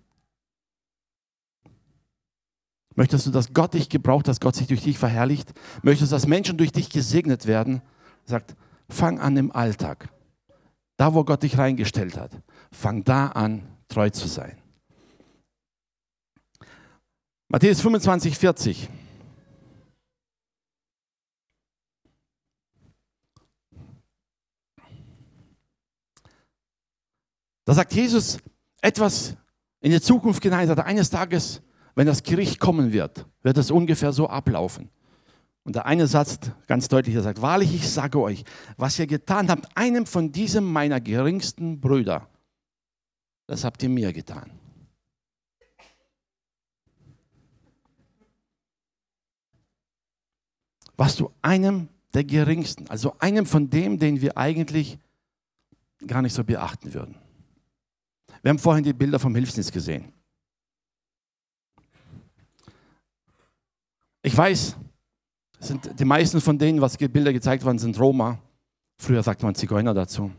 Möchtest 2.95 3.27
du, 3.27 3.31
dass 3.31 3.53
Gott 3.53 3.75
dich 3.75 3.91
gebraucht, 3.91 4.29
dass 4.29 4.41
Gott 4.41 4.57
sich 4.57 4.67
durch 4.67 4.83
dich 4.83 4.97
verherrlicht? 4.97 5.53
Möchtest 5.83 6.11
du, 6.11 6.17
dass 6.17 6.27
Menschen 6.27 6.57
durch 6.57 6.73
dich 6.73 6.89
gesegnet 6.89 7.47
werden? 7.47 7.83
Sagt, 8.25 8.57
fang 8.89 9.21
an 9.21 9.37
im 9.37 9.53
Alltag. 9.53 10.09
Da, 11.03 11.13
wo 11.15 11.25
Gott 11.25 11.43
dich 11.43 11.59
reingestellt 11.59 12.17
hat, 12.17 12.31
fang 12.71 13.03
da 13.03 13.27
an, 13.27 13.67
treu 13.89 14.09
zu 14.11 14.29
sein. 14.29 14.57
Matthäus 17.49 17.81
25, 17.81 18.39
40. 18.39 18.89
Da 27.65 27.75
sagt 27.75 27.93
Jesus 27.95 28.39
etwas 28.81 29.35
in 29.81 29.91
die 29.91 30.01
Zukunft 30.01 30.45
hinein, 30.45 30.69
sagt 30.69 30.79
eines 30.79 31.11
Tages, 31.11 31.63
wenn 31.97 32.07
das 32.07 32.23
Gericht 32.23 32.61
kommen 32.61 32.93
wird, 32.93 33.27
wird 33.43 33.59
es 33.59 33.73
ungefähr 33.73 34.13
so 34.13 34.29
ablaufen. 34.29 34.89
Und 35.65 35.77
der 35.77 35.87
eine 35.87 36.07
Satz 36.07 36.39
ganz 36.67 36.89
deutlich, 36.89 37.15
er 37.15 37.23
sagt, 37.23 37.41
wahrlich, 37.41 37.73
ich 37.75 37.89
sage 37.89 38.21
euch, 38.21 38.45
was 38.77 38.99
ihr 38.99 39.07
getan 39.07 39.49
habt, 39.49 39.77
einem 39.77 40.07
von 40.07 40.33
diesem 40.33 40.65
meiner 40.65 41.01
geringsten 41.01 41.81
Brüder, 41.81 42.29
das 43.47 43.65
habt 43.65 43.83
ihr 43.83 43.89
mir 43.89 44.13
getan. 44.13 44.51
Was 50.97 51.17
du 51.17 51.31
einem 51.43 51.89
der 52.15 52.25
geringsten, 52.25 52.89
also 52.89 53.17
einem 53.19 53.47
von 53.47 53.71
dem, 53.71 53.99
den 53.99 54.21
wir 54.21 54.37
eigentlich 54.37 54.99
gar 56.07 56.23
nicht 56.23 56.35
so 56.35 56.45
beachten 56.45 56.93
würden. 56.93 57.17
Wir 58.43 58.51
haben 58.51 58.59
vorhin 58.59 58.85
die 58.85 58.93
Bilder 58.93 59.19
vom 59.19 59.35
Hilfsdienst 59.35 59.73
gesehen. 59.73 60.13
Ich 64.23 64.37
weiß, 64.37 64.77
sind 65.63 65.99
die 65.99 66.05
meisten 66.05 66.41
von 66.41 66.59
denen, 66.59 66.81
was 66.81 66.97
Bilder 66.97 67.33
gezeigt 67.33 67.65
waren, 67.65 67.79
sind 67.79 67.99
Roma. 67.99 68.39
Früher 68.99 69.23
sagt 69.23 69.43
man 69.43 69.55
Zigeuner 69.55 69.95
dazu. 69.95 70.31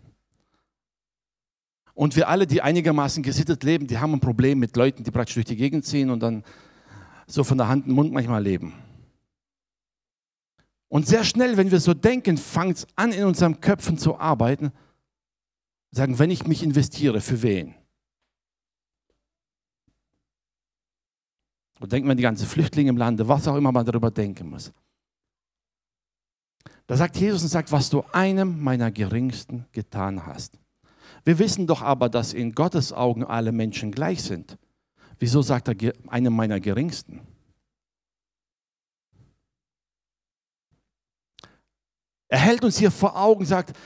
Und 1.93 2.15
wir 2.15 2.27
alle, 2.27 2.47
die 2.47 2.62
einigermaßen 2.62 3.21
gesittet 3.21 3.63
leben, 3.63 3.88
die 3.88 3.99
haben 3.99 4.13
ein 4.13 4.19
Problem 4.19 4.59
mit 4.59 4.75
Leuten, 4.75 5.03
die 5.03 5.12
praktisch 5.12 5.36
durch 5.36 5.45
die 5.45 5.55
Gegend 5.55 5.86
ziehen 5.86 6.09
und 6.09 6.21
dann 6.21 6.43
so 7.27 7.43
von 7.43 7.57
der 7.57 7.67
Hand 7.67 7.86
in 7.86 7.91
den 7.91 7.95
Mund 7.95 8.12
manchmal 8.12 8.43
leben. 8.43 8.73
Und 10.89 11.07
sehr 11.07 11.23
schnell, 11.23 11.57
wenn 11.57 11.71
wir 11.71 11.79
so 11.79 11.93
denken, 11.93 12.38
fängt 12.38 12.77
es 12.77 12.88
an, 12.95 13.12
in 13.12 13.25
unseren 13.25 13.62
Köpfen 13.62 13.97
zu 13.97 14.19
arbeiten. 14.19 14.71
Sagen, 15.91 16.19
wenn 16.19 16.31
ich 16.31 16.47
mich 16.47 16.63
investiere, 16.63 17.21
für 17.21 17.41
wen? 17.41 17.75
Und 21.79 21.91
denkt 21.91 22.07
man 22.07 22.17
die 22.17 22.23
ganzen 22.23 22.47
Flüchtlinge 22.47 22.89
im 22.89 22.97
Lande, 22.97 23.27
was 23.27 23.47
auch 23.47 23.55
immer 23.55 23.71
man 23.71 23.86
darüber 23.86 24.12
denken 24.12 24.49
muss. 24.49 24.71
Da 26.87 26.97
sagt 26.97 27.15
Jesus 27.17 27.43
und 27.43 27.49
sagt, 27.49 27.71
was 27.71 27.89
du 27.89 28.03
einem 28.11 28.61
meiner 28.61 28.91
Geringsten 28.91 29.65
getan 29.71 30.25
hast. 30.25 30.59
Wir 31.23 31.39
wissen 31.39 31.67
doch 31.67 31.81
aber, 31.81 32.09
dass 32.09 32.33
in 32.33 32.53
Gottes 32.53 32.91
Augen 32.91 33.23
alle 33.23 33.51
Menschen 33.51 33.91
gleich 33.91 34.21
sind. 34.21 34.57
Wieso 35.19 35.41
sagt 35.41 35.69
er 35.69 35.93
einem 36.07 36.35
meiner 36.35 36.59
Geringsten? 36.59 37.21
Er 42.27 42.39
hält 42.39 42.63
uns 42.63 42.77
hier 42.77 42.91
vor 42.91 43.15
Augen, 43.15 43.45
sagt, 43.45 43.77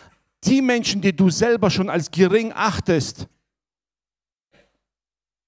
die 0.43 0.62
Menschen, 0.62 1.01
die 1.01 1.15
du 1.15 1.29
selber 1.29 1.69
schon 1.69 1.89
als 1.89 2.10
gering 2.10 2.53
achtest 2.53 3.27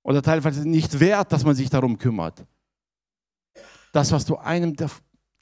oder 0.03 0.21
teilweise 0.21 0.67
nicht 0.67 0.99
wert, 0.99 1.31
dass 1.31 1.43
man 1.43 1.55
sich 1.55 1.69
darum 1.69 1.97
kümmert. 1.97 2.45
Das, 3.93 4.11
was 4.11 4.25
du 4.25 4.37
einem 4.37 4.75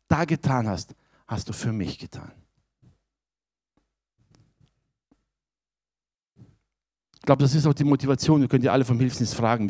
da 0.08 0.26
getan 0.26 0.68
hast, 0.68 0.94
hast 1.28 1.50
du 1.50 1.54
für 1.54 1.72
mich 1.72 2.00
getan. 2.00 2.32
Ich 7.16 7.22
glaube, 7.28 7.44
das 7.44 7.54
ist 7.54 7.68
auch 7.68 7.74
die 7.74 7.84
Motivation. 7.84 8.40
Wir 8.40 8.48
können 8.48 8.64
ja 8.64 8.72
alle 8.72 8.86
vom 8.86 9.00
Hilfsdienst 9.00 9.36
fragen. 9.36 9.70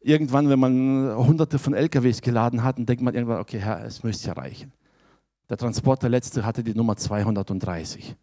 Irgendwann, 0.00 0.50
wenn 0.50 0.58
man 0.58 1.16
hunderte 1.16 1.58
von 1.58 1.72
LKWs 1.72 2.20
geladen 2.20 2.62
hat, 2.62 2.76
denkt 2.78 3.00
man 3.00 3.14
irgendwann, 3.14 3.40
okay, 3.40 3.58
Herr, 3.58 3.82
es 3.84 4.02
müsste 4.02 4.28
ja 4.28 4.34
reichen. 4.34 4.70
Der 5.48 5.56
Transporter 5.56 6.10
letzte 6.10 6.44
hatte 6.44 6.62
die 6.62 6.74
Nummer 6.74 6.96
230. 6.96 8.14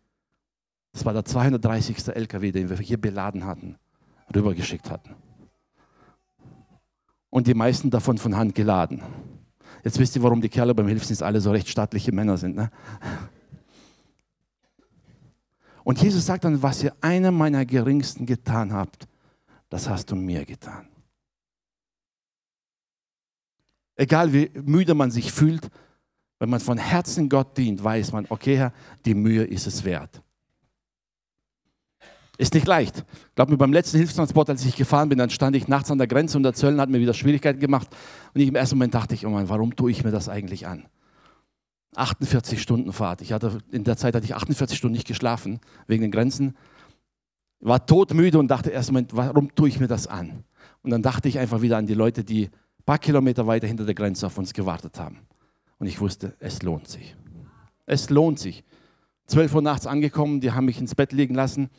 Das 0.92 1.06
war 1.06 1.14
der 1.14 1.26
230. 1.26 2.10
LKW, 2.10 2.52
den 2.52 2.70
wir 2.70 2.78
hier 2.78 3.00
beladen 3.00 3.46
hatten, 3.46 3.78
rübergeschickt 4.36 4.92
hatten. 4.92 5.16
Und 7.32 7.48
die 7.48 7.54
meisten 7.54 7.90
davon 7.90 8.18
von 8.18 8.36
Hand 8.36 8.54
geladen. 8.54 9.02
Jetzt 9.84 10.00
wisst 10.00 10.16
ihr, 10.16 10.24
warum 10.24 10.42
die 10.42 10.50
Kerle 10.50 10.76
beim 10.76 10.88
Hilfsdienst 10.88 11.24
alle 11.24 11.42
so 11.42 11.52
recht 11.52 11.68
staatliche 11.68 12.12
Männer 12.12 12.38
sind. 12.38 12.56
Ne? 12.56 12.72
Und 15.84 16.02
Jesus 16.02 16.26
sagt 16.26 16.44
dann, 16.44 16.62
was 16.62 16.84
ihr 16.84 16.96
einem 17.02 17.36
meiner 17.36 17.66
Geringsten 17.66 18.26
getan 18.26 18.74
habt, 18.74 19.08
das 19.70 19.90
hast 19.90 20.12
du 20.12 20.16
mir 20.16 20.46
getan. 20.46 20.88
Egal 23.96 24.34
wie 24.34 24.52
müde 24.54 24.94
man 24.94 25.12
sich 25.12 25.32
fühlt, 25.32 25.70
wenn 26.40 26.50
man 26.50 26.60
von 26.60 26.78
Herzen 26.78 27.30
Gott 27.30 27.58
dient, 27.58 27.84
weiß 27.84 28.14
man, 28.14 28.26
okay 28.30 28.58
Herr, 28.58 28.74
die 29.06 29.14
Mühe 29.14 29.44
ist 29.44 29.68
es 29.68 29.84
wert. 29.84 30.22
Ist 32.42 32.56
nicht 32.56 32.66
leicht. 32.66 33.06
Ich 33.28 33.36
glaube 33.36 33.56
beim 33.56 33.72
letzten 33.72 33.98
Hilfstransport, 33.98 34.50
als 34.50 34.66
ich 34.66 34.76
gefahren 34.76 35.10
bin, 35.10 35.20
dann 35.20 35.30
stand 35.30 35.56
ich 35.56 35.68
nachts 35.68 35.92
an 35.92 36.00
der 36.00 36.08
Grenze 36.08 36.38
und 36.38 36.42
der 36.42 36.54
Zöllner 36.54 36.82
hat 36.82 36.90
mir 36.90 37.00
wieder 37.00 37.14
Schwierigkeiten 37.14 37.60
gemacht. 37.60 37.88
Und 38.34 38.42
ich, 38.42 38.48
im 38.48 38.56
ersten 38.56 38.78
Moment 38.78 38.96
dachte 38.96 39.14
ich, 39.14 39.28
oh 39.28 39.30
Mann, 39.30 39.48
warum 39.48 39.76
tue 39.76 39.92
ich 39.92 40.04
mir 40.04 40.10
das 40.10 40.28
eigentlich 40.28 40.66
an? 40.66 40.88
48 41.96 42.60
Stunden 42.60 42.94
Fahrt. 42.94 43.22
Ich 43.22 43.32
hatte, 43.32 43.60
in 43.72 43.84
der 43.84 43.96
Zeit 43.96 44.16
hatte 44.16 44.26
ich 44.26 44.34
48 44.34 44.76
Stunden 44.76 44.96
nicht 44.96 45.06
geschlafen, 45.06 45.60
wegen 45.86 46.02
den 46.02 46.10
Grenzen. 46.10 46.56
War 47.60 47.86
todmüde 47.86 48.40
und 48.40 48.48
dachte 48.48 48.72
erst 48.72 48.90
Moment, 48.90 49.16
warum 49.16 49.54
tue 49.54 49.70
ich 49.70 49.80
mir 49.80 49.88
das 49.88 50.08
an? 50.08 50.44
Und 50.82 50.90
dann 50.90 51.04
dachte 51.04 51.30
ich 51.30 51.38
einfach 51.38 51.62
wieder 51.62 51.78
an 51.78 51.86
die 51.86 51.94
Leute, 51.94 52.24
die 52.24 52.46
ein 52.46 52.84
paar 52.88 52.98
Kilometer 52.98 53.46
weiter 53.46 53.68
hinter 53.68 53.86
der 53.86 53.94
Grenze 53.94 54.26
auf 54.26 54.40
uns 54.40 54.52
gewartet 54.52 54.98
haben. 55.00 55.20
Und 55.78 55.86
ich 55.86 56.02
wusste, 56.02 56.34
es 56.40 56.64
lohnt 56.64 56.88
sich. 56.88 57.16
Es 57.86 58.10
lohnt 58.10 58.40
sich. 58.40 58.64
12 59.28 59.54
Uhr 59.54 59.62
nachts 59.62 59.86
angekommen, 59.86 60.42
die 60.42 60.54
haben 60.54 60.66
mich 60.66 60.80
ins 60.80 60.96
Bett 60.96 61.12
liegen 61.12 61.36
lassen. 61.36 61.70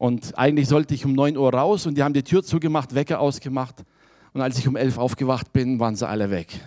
Und 0.00 0.38
eigentlich 0.38 0.66
sollte 0.66 0.94
ich 0.94 1.04
um 1.04 1.12
9 1.12 1.36
Uhr 1.36 1.52
raus 1.52 1.84
und 1.84 1.94
die 1.94 2.02
haben 2.02 2.14
die 2.14 2.22
Tür 2.22 2.42
zugemacht, 2.42 2.94
Wecker 2.94 3.20
ausgemacht. 3.20 3.84
Und 4.32 4.40
als 4.40 4.58
ich 4.58 4.66
um 4.66 4.74
11 4.74 4.96
aufgewacht 4.96 5.52
bin, 5.52 5.78
waren 5.78 5.94
sie 5.94 6.08
alle 6.08 6.30
weg. 6.30 6.58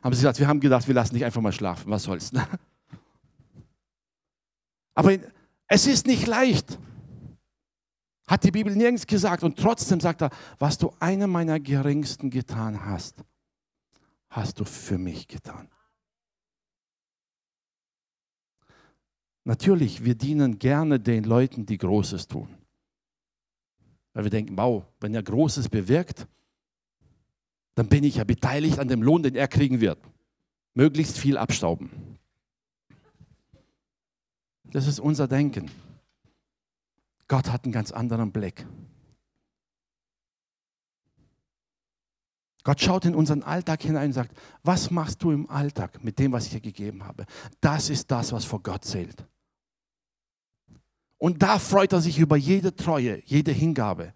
Haben 0.00 0.14
sie 0.14 0.20
gesagt, 0.20 0.38
wir 0.38 0.46
haben 0.46 0.60
gedacht, 0.60 0.86
wir 0.86 0.94
lassen 0.94 1.14
dich 1.14 1.24
einfach 1.24 1.40
mal 1.40 1.50
schlafen, 1.50 1.90
was 1.90 2.04
soll's. 2.04 2.30
Ne? 2.30 2.46
Aber 4.94 5.18
es 5.66 5.88
ist 5.88 6.06
nicht 6.06 6.28
leicht. 6.28 6.78
Hat 8.28 8.44
die 8.44 8.52
Bibel 8.52 8.76
nirgends 8.76 9.08
gesagt. 9.08 9.42
Und 9.42 9.58
trotzdem 9.58 9.98
sagt 9.98 10.22
er, 10.22 10.30
was 10.60 10.78
du 10.78 10.92
einem 11.00 11.32
meiner 11.32 11.58
Geringsten 11.58 12.30
getan 12.30 12.86
hast, 12.86 13.16
hast 14.30 14.60
du 14.60 14.64
für 14.64 14.98
mich 14.98 15.26
getan. 15.26 15.68
Natürlich, 19.44 20.04
wir 20.04 20.14
dienen 20.14 20.58
gerne 20.58 21.00
den 21.00 21.24
Leuten, 21.24 21.66
die 21.66 21.78
Großes 21.78 22.28
tun. 22.28 22.48
Weil 24.12 24.24
wir 24.24 24.30
denken, 24.30 24.56
wow, 24.56 24.84
wenn 25.00 25.14
er 25.14 25.22
Großes 25.22 25.68
bewirkt, 25.68 26.26
dann 27.74 27.88
bin 27.88 28.04
ich 28.04 28.16
ja 28.16 28.24
beteiligt 28.24 28.78
an 28.78 28.88
dem 28.88 29.02
Lohn, 29.02 29.22
den 29.22 29.34
er 29.34 29.48
kriegen 29.48 29.80
wird. 29.80 29.98
Möglichst 30.74 31.18
viel 31.18 31.36
abstauben. 31.36 31.90
Das 34.64 34.86
ist 34.86 35.00
unser 35.00 35.28
Denken. 35.28 35.70
Gott 37.28 37.50
hat 37.50 37.64
einen 37.64 37.72
ganz 37.72 37.92
anderen 37.92 38.32
Blick. 38.32 38.66
Gott 42.64 42.80
schaut 42.80 43.04
in 43.06 43.14
unseren 43.14 43.42
Alltag 43.42 43.82
hinein 43.82 44.06
und 44.08 44.12
sagt, 44.12 44.38
was 44.62 44.90
machst 44.90 45.22
du 45.22 45.32
im 45.32 45.50
Alltag 45.50 46.04
mit 46.04 46.18
dem, 46.18 46.30
was 46.32 46.46
ich 46.46 46.52
dir 46.52 46.60
gegeben 46.60 47.04
habe? 47.04 47.26
Das 47.60 47.90
ist 47.90 48.10
das, 48.10 48.32
was 48.32 48.44
vor 48.44 48.62
Gott 48.62 48.84
zählt. 48.84 49.26
Und 51.22 51.40
da 51.40 51.60
freut 51.60 51.92
er 51.92 52.00
sich 52.00 52.18
über 52.18 52.36
jede 52.36 52.74
Treue, 52.74 53.22
jede 53.26 53.52
Hingabe, 53.52 54.12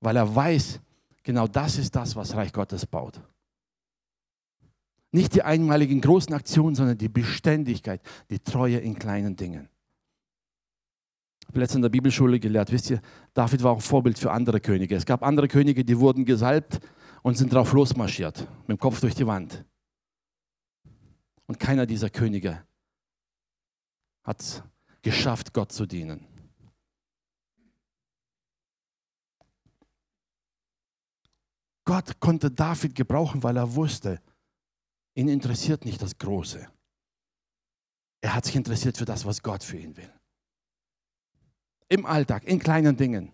weil 0.00 0.16
er 0.16 0.34
weiß, 0.34 0.80
genau 1.22 1.46
das 1.46 1.78
ist 1.78 1.94
das, 1.94 2.16
was 2.16 2.34
Reich 2.34 2.52
Gottes 2.52 2.84
baut. 2.84 3.20
Nicht 5.12 5.36
die 5.36 5.44
einmaligen 5.44 6.00
großen 6.00 6.34
Aktionen, 6.34 6.74
sondern 6.74 6.98
die 6.98 7.08
Beständigkeit, 7.08 8.00
die 8.28 8.40
Treue 8.40 8.78
in 8.78 8.98
kleinen 8.98 9.36
Dingen. 9.36 9.68
Ich 11.42 11.46
habe 11.46 11.60
letztens 11.60 11.76
in 11.76 11.82
der 11.82 11.90
Bibelschule 11.90 12.40
gelehrt, 12.40 12.72
wisst 12.72 12.90
ihr, 12.90 13.00
David 13.32 13.62
war 13.62 13.70
auch 13.70 13.80
Vorbild 13.80 14.18
für 14.18 14.32
andere 14.32 14.58
Könige. 14.58 14.96
Es 14.96 15.06
gab 15.06 15.22
andere 15.22 15.46
Könige, 15.46 15.84
die 15.84 16.00
wurden 16.00 16.24
gesalbt 16.24 16.80
und 17.22 17.38
sind 17.38 17.52
drauf 17.52 17.72
losmarschiert, 17.72 18.40
mit 18.66 18.78
dem 18.78 18.80
Kopf 18.80 19.00
durch 19.00 19.14
die 19.14 19.28
Wand. 19.28 19.64
Und 21.46 21.60
keiner 21.60 21.86
dieser 21.86 22.10
Könige 22.10 22.64
hat 24.24 24.64
geschafft, 25.04 25.52
Gott 25.52 25.70
zu 25.70 25.86
dienen. 25.86 26.26
Gott 31.84 32.18
konnte 32.18 32.50
David 32.50 32.94
gebrauchen, 32.94 33.42
weil 33.42 33.56
er 33.56 33.74
wusste, 33.74 34.20
ihn 35.14 35.28
interessiert 35.28 35.84
nicht 35.84 36.00
das 36.02 36.18
Große. 36.18 36.66
Er 38.22 38.34
hat 38.34 38.46
sich 38.46 38.56
interessiert 38.56 38.96
für 38.96 39.04
das, 39.04 39.24
was 39.26 39.42
Gott 39.42 39.62
für 39.62 39.76
ihn 39.76 39.94
will. 39.96 40.10
Im 41.88 42.06
Alltag, 42.06 42.44
in 42.44 42.58
kleinen 42.58 42.96
Dingen. 42.96 43.30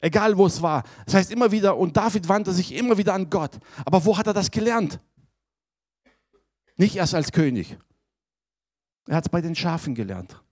Egal 0.00 0.38
wo 0.38 0.46
es 0.46 0.62
war. 0.62 0.84
Das 1.04 1.14
heißt 1.14 1.30
immer 1.30 1.52
wieder, 1.52 1.76
und 1.76 1.96
David 1.96 2.26
wandte 2.28 2.52
sich 2.52 2.72
immer 2.72 2.96
wieder 2.96 3.12
an 3.12 3.28
Gott. 3.28 3.58
Aber 3.84 4.02
wo 4.04 4.16
hat 4.16 4.26
er 4.26 4.32
das 4.32 4.50
gelernt? 4.50 4.98
Nicht 6.76 6.96
erst 6.96 7.14
als 7.14 7.30
König. 7.30 7.76
Er 9.06 9.16
hat 9.16 9.26
es 9.26 9.28
bei 9.28 9.42
den 9.42 9.54
Schafen 9.54 9.94
gelernt 9.94 10.42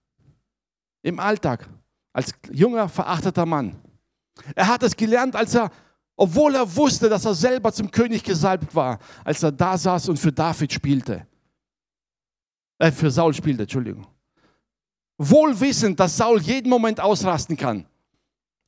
im 1.06 1.20
Alltag 1.20 1.68
als 2.12 2.34
junger, 2.50 2.88
verachteter 2.88 3.46
Mann. 3.46 3.80
Er 4.56 4.66
hat 4.66 4.82
es 4.82 4.96
gelernt, 4.96 5.36
als 5.36 5.54
er, 5.54 5.70
obwohl 6.16 6.56
er 6.56 6.76
wusste, 6.76 7.08
dass 7.08 7.24
er 7.24 7.34
selber 7.34 7.72
zum 7.72 7.90
König 7.90 8.24
gesalbt 8.24 8.74
war, 8.74 8.98
als 9.24 9.42
er 9.42 9.52
da 9.52 9.78
saß 9.78 10.08
und 10.08 10.18
für 10.18 10.32
David 10.32 10.72
spielte. 10.72 11.26
Äh, 12.78 12.90
für 12.90 13.10
Saul 13.10 13.34
spielte, 13.34 13.62
Entschuldigung. 13.62 14.06
Wohl 15.16 15.58
wissend, 15.60 16.00
dass 16.00 16.16
Saul 16.16 16.42
jeden 16.42 16.68
Moment 16.68 17.00
ausrasten 17.00 17.56
kann. 17.56 17.86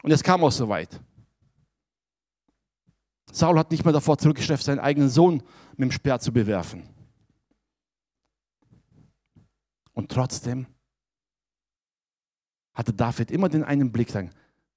Und 0.03 0.13
es 0.13 0.23
kam 0.23 0.45
auch 0.45 0.53
so 0.53 0.69
weit. 0.69 1.01
Saul 3.33 3.59
hat 3.59 3.73
nicht 3.73 3.85
mehr 3.85 3.93
davor 3.93 4.17
zurückgeschafft, 4.17 4.63
seinen 4.63 4.79
eigenen 4.79 5.11
Sohn 5.11 5.43
mit 5.77 5.91
dem 5.91 5.93
Speer 5.93 6.21
zu 6.21 6.33
bewerfen. 6.33 6.89
Und 9.93 10.11
trotzdem 10.13 10.67
hatte 12.79 12.93
David 12.93 13.33
immer 13.33 13.49
den 13.49 13.65
einen 13.65 13.91
Blick, 13.91 14.09
sagen, 14.09 14.31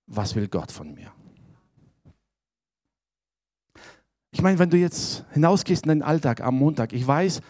was 0.08 0.36
will 0.36 0.48
Gott 0.48 0.72
von 0.72 0.92
mir? 0.96 1.12
Ich 4.32 4.42
meine, 4.42 4.58
wenn 4.58 4.72
du 4.72 4.78
jetzt 4.78 5.24
hinausgehst 5.34 5.84
in 5.84 5.90
deinen 5.90 6.02
Alltag 6.02 6.42
am 6.42 6.56
Montag, 6.56 6.94
ich 6.94 7.06
weiß, 7.06 7.42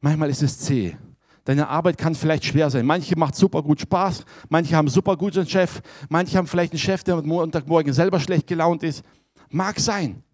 manchmal 0.00 0.28
ist 0.28 0.42
es 0.42 0.58
zäh. 0.58 0.96
Deine 1.44 1.68
Arbeit 1.68 1.96
kann 1.96 2.16
vielleicht 2.16 2.44
schwer 2.44 2.70
sein. 2.70 2.86
Manche 2.86 3.16
macht 3.16 3.36
super 3.36 3.62
gut 3.62 3.80
Spaß, 3.80 4.24
manche 4.48 4.74
haben 4.74 4.88
super 4.88 5.16
guten 5.16 5.46
Chef, 5.46 5.80
manche 6.08 6.36
haben 6.36 6.48
vielleicht 6.48 6.72
einen 6.72 6.80
Chef, 6.80 7.04
der 7.04 7.14
am 7.14 7.26
Montagmorgen 7.26 7.92
selber 7.92 8.18
schlecht 8.18 8.48
gelaunt 8.48 8.82
ist. 8.82 9.04
Mag 9.48 9.78
sein. 9.78 10.24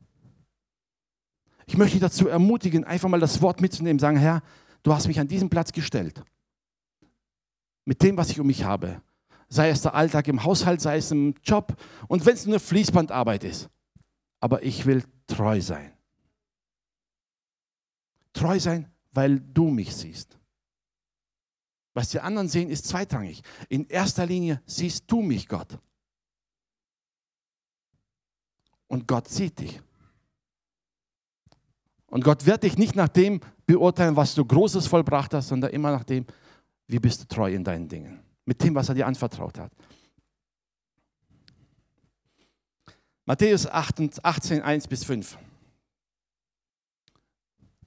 Ich 1.67 1.77
möchte 1.77 1.99
dich 1.99 2.01
dazu 2.01 2.29
ermutigen, 2.29 2.85
einfach 2.85 3.11
mal 3.11 3.21
das 3.21 3.43
Wort 3.43 3.61
mitzunehmen, 3.61 3.99
sagen, 3.99 4.17
Herr, 4.17 4.43
du 4.83 4.95
hast 4.95 5.07
mich 5.07 5.21
an 5.21 5.29
diesen 5.29 5.51
Platz 5.51 5.71
gestellt. 5.71 6.23
Mit 7.85 8.03
dem, 8.03 8.17
was 8.17 8.31
ich 8.31 8.41
um 8.41 8.47
mich 8.47 8.65
habe. 8.65 9.03
Sei 9.49 9.69
es 9.69 9.83
der 9.83 9.95
Alltag 9.95 10.29
im 10.29 10.43
Haushalt, 10.43 10.81
sei 10.81 10.97
es 10.97 11.11
im 11.11 11.35
Job 11.45 11.77
und 12.09 12.27
wenn 12.27 12.35
es 12.35 12.47
nur 12.47 12.61
Fließbandarbeit 12.61 13.45
ist. 13.45 13.69
Aber 14.41 14.63
ich 14.63 14.87
will 14.87 15.05
treu 15.27 15.61
sein. 15.61 15.93
Treu 18.33 18.59
sein, 18.59 18.91
weil 19.13 19.41
du 19.41 19.69
mich 19.69 19.95
siehst. 19.95 20.39
Was 21.95 22.11
die 22.11 22.21
anderen 22.21 22.49
sehen, 22.49 22.69
ist 22.69 22.87
zweitrangig. 22.87 23.43
In 23.71 23.87
erster 23.87 24.27
Linie 24.27 24.61
siehst 24.67 25.05
du 25.11 25.23
mich, 25.23 25.49
Gott. 25.49 25.79
Und 28.89 29.09
Gott 29.09 29.29
sieht 29.29 29.59
dich. 29.59 29.81
Und 32.09 32.23
Gott 32.23 32.47
wird 32.47 32.63
dich 32.63 32.79
nicht 32.79 32.95
nach 32.95 33.09
dem 33.09 33.41
beurteilen, 33.67 34.17
was 34.17 34.35
du 34.35 34.45
Großes 34.45 34.87
vollbracht 34.87 35.35
hast, 35.35 35.49
sondern 35.49 35.71
immer 35.71 35.91
nach 35.91 36.05
dem, 36.05 36.27
wie 36.87 36.99
bist 36.99 37.23
du 37.23 37.27
treu 37.27 37.53
in 37.53 37.65
deinen 37.65 37.89
Dingen. 37.89 38.26
Mit 38.47 38.63
dem, 38.63 38.75
was 38.75 38.89
er 38.89 38.95
dir 38.95 39.07
anvertraut 39.07 39.59
hat. 39.59 39.73
Matthäus 43.27 43.67
18, 43.67 44.63
1 44.63 44.87
bis 44.87 45.05
5. 45.05 45.37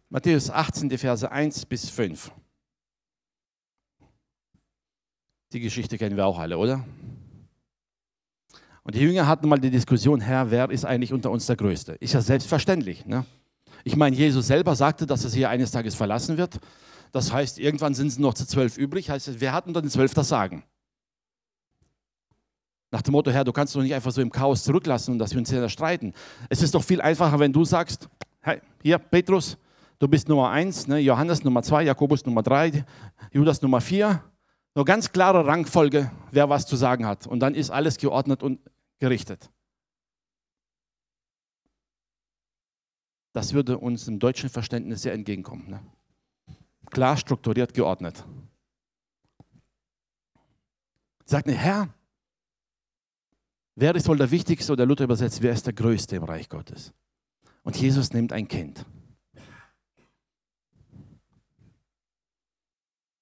Matthäus 0.10 0.50
18, 0.50 0.90
die 0.90 0.98
Verse 0.98 1.32
1 1.32 1.66
bis 1.66 1.90
5. 1.90 2.32
Die 5.54 5.62
Geschichte 5.62 5.98
kennen 5.98 6.18
wir 6.18 6.26
auch 6.26 6.38
alle, 6.38 6.58
oder? 6.58 6.86
Und 8.84 8.96
die 8.96 9.00
Jünger 9.00 9.28
hatten 9.28 9.48
mal 9.48 9.60
die 9.60 9.70
Diskussion, 9.70 10.20
Herr, 10.20 10.52
wer 10.52 10.70
ist 10.70 10.84
eigentlich 10.84 11.14
unter 11.14 11.32
uns 11.32 11.46
der 11.46 11.56
Größte? 11.56 11.94
Ist 11.94 12.14
ja 12.14 12.22
selbstverständlich. 12.22 13.06
Ne? 13.06 13.26
Ich 13.84 13.96
meine, 13.96 14.16
Jesus 14.16 14.48
selber 14.48 14.76
sagte, 14.76 15.06
dass 15.06 15.24
er 15.24 15.30
sie 15.30 15.46
eines 15.46 15.72
Tages 15.72 15.96
verlassen 15.96 16.38
wird. 16.38 16.60
Das 17.12 17.32
heißt, 17.34 17.60
irgendwann 17.60 17.94
sind 17.94 18.08
es 18.08 18.20
noch 18.20 18.34
zu 18.34 18.46
zwölf 18.46 18.78
übrig. 18.78 19.10
Heißt, 19.10 19.40
wer 19.40 19.54
hat 19.54 19.68
unter 19.68 19.82
den 19.82 19.90
zwölf 19.90 20.14
das 20.14 20.28
Sagen? 20.28 20.64
Nach 22.92 23.02
dem 23.02 23.12
Motto, 23.12 23.30
Herr, 23.32 23.44
du 23.44 23.52
kannst 23.52 23.76
doch 23.76 23.82
nicht 23.82 23.94
einfach 23.94 24.12
so 24.12 24.22
im 24.22 24.32
Chaos 24.32 24.64
zurücklassen 24.64 25.12
und 25.12 25.20
dass 25.20 25.32
wir 25.32 25.40
uns 25.40 25.50
hier 25.50 25.70
streiten. 25.70 26.14
Es 26.50 26.62
ist 26.62 26.74
doch 26.74 26.84
viel 26.84 27.02
einfacher, 27.02 27.40
wenn 27.40 27.54
du 27.54 27.64
sagst, 27.64 28.10
hey, 28.42 28.62
hier, 28.82 28.98
Petrus, 28.98 29.58
du 30.00 30.08
bist 30.08 30.28
Nummer 30.28 30.50
eins, 30.50 30.88
ne, 30.88 30.98
Johannes 31.00 31.44
Nummer 31.44 31.62
zwei, 31.62 31.84
Jakobus 31.84 32.26
Nummer 32.26 32.42
drei, 32.42 32.86
Judas 33.32 33.62
Nummer 33.62 33.82
vier. 33.82 34.24
Nur 34.76 34.86
ganz 34.86 35.12
klare 35.12 35.46
Rangfolge, 35.46 36.12
wer 36.32 36.50
was 36.50 36.66
zu 36.66 36.76
sagen 36.76 37.06
hat. 37.06 37.28
Und 37.28 37.40
dann 37.42 37.54
ist 37.54 37.70
alles 37.70 37.98
geordnet 37.98 38.42
und 38.44 38.60
gerichtet. 39.00 39.50
Das 43.34 43.54
würde 43.54 43.78
uns 43.78 44.08
im 44.08 44.20
deutschen 44.20 44.50
Verständnis 44.50 45.04
sehr 45.04 45.14
entgegenkommen. 45.14 45.70
Ne? 45.70 45.80
Klar, 46.90 47.18
strukturiert, 47.18 47.74
geordnet. 47.74 48.26
Sagt 51.26 51.46
mir, 51.46 51.56
Herr, 51.56 51.94
wer 53.76 53.94
ist 53.96 54.08
wohl 54.08 54.18
der 54.18 54.32
Wichtigste 54.32 54.74
oder 54.74 54.86
Luther 54.86 55.04
übersetzt, 55.04 55.42
wer 55.42 55.54
ist 55.54 55.66
der 55.66 55.74
Größte 55.74 56.16
im 56.16 56.24
Reich 56.24 56.50
Gottes? 56.50 56.92
Und 57.64 57.78
Jesus 57.78 58.12
nimmt 58.14 58.34
ein 58.34 58.48
Kind. 58.48 58.86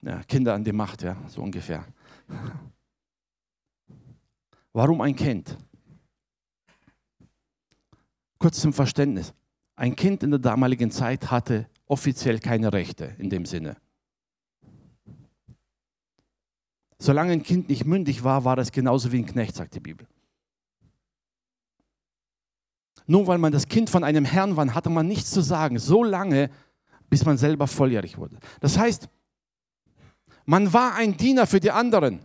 Ja, 0.00 0.22
Kinder 0.22 0.54
an 0.54 0.64
die 0.64 0.72
Macht, 0.72 1.02
ja, 1.02 1.16
so 1.28 1.42
ungefähr. 1.42 1.84
Warum 4.72 5.00
ein 5.00 5.16
Kind? 5.16 5.58
Kurz 8.38 8.60
zum 8.60 8.72
Verständnis. 8.72 9.34
Ein 9.74 9.96
Kind 9.96 10.22
in 10.22 10.30
der 10.30 10.38
damaligen 10.38 10.90
Zeit 10.90 11.30
hatte 11.30 11.68
offiziell 11.88 12.38
keine 12.38 12.72
Rechte 12.72 13.16
in 13.18 13.30
dem 13.30 13.46
Sinne. 13.46 13.76
Solange 16.98 17.32
ein 17.32 17.42
Kind 17.42 17.68
nicht 17.68 17.84
mündig 17.84 18.24
war, 18.24 18.44
war 18.44 18.58
es 18.58 18.72
genauso 18.72 19.12
wie 19.12 19.18
ein 19.18 19.26
Knecht, 19.26 19.54
sagt 19.54 19.74
die 19.74 19.80
Bibel. 19.80 20.06
Nur 23.06 23.26
weil 23.26 23.38
man 23.38 23.52
das 23.52 23.68
Kind 23.68 23.88
von 23.88 24.04
einem 24.04 24.24
Herrn 24.24 24.56
war, 24.56 24.74
hatte 24.74 24.90
man 24.90 25.06
nichts 25.06 25.30
zu 25.30 25.40
sagen, 25.40 25.78
so 25.78 26.04
lange, 26.04 26.50
bis 27.08 27.24
man 27.24 27.38
selber 27.38 27.66
volljährig 27.66 28.18
wurde. 28.18 28.38
Das 28.60 28.76
heißt, 28.76 29.08
man 30.44 30.72
war 30.72 30.94
ein 30.94 31.16
Diener 31.16 31.46
für 31.46 31.60
die 31.60 31.70
anderen. 31.70 32.20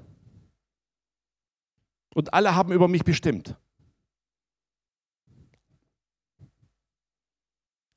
Und 2.14 2.34
alle 2.34 2.56
haben 2.56 2.74
über 2.74 2.88
mich 2.88 3.04
bestimmt. 3.04 3.56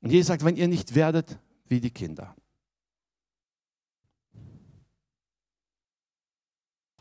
Und 0.01 0.11
Jesus 0.11 0.27
sagt, 0.27 0.45
wenn 0.45 0.55
ihr 0.55 0.67
nicht 0.67 0.95
werdet 0.95 1.39
wie 1.69 1.79
die 1.79 1.91
Kinder. 1.91 2.35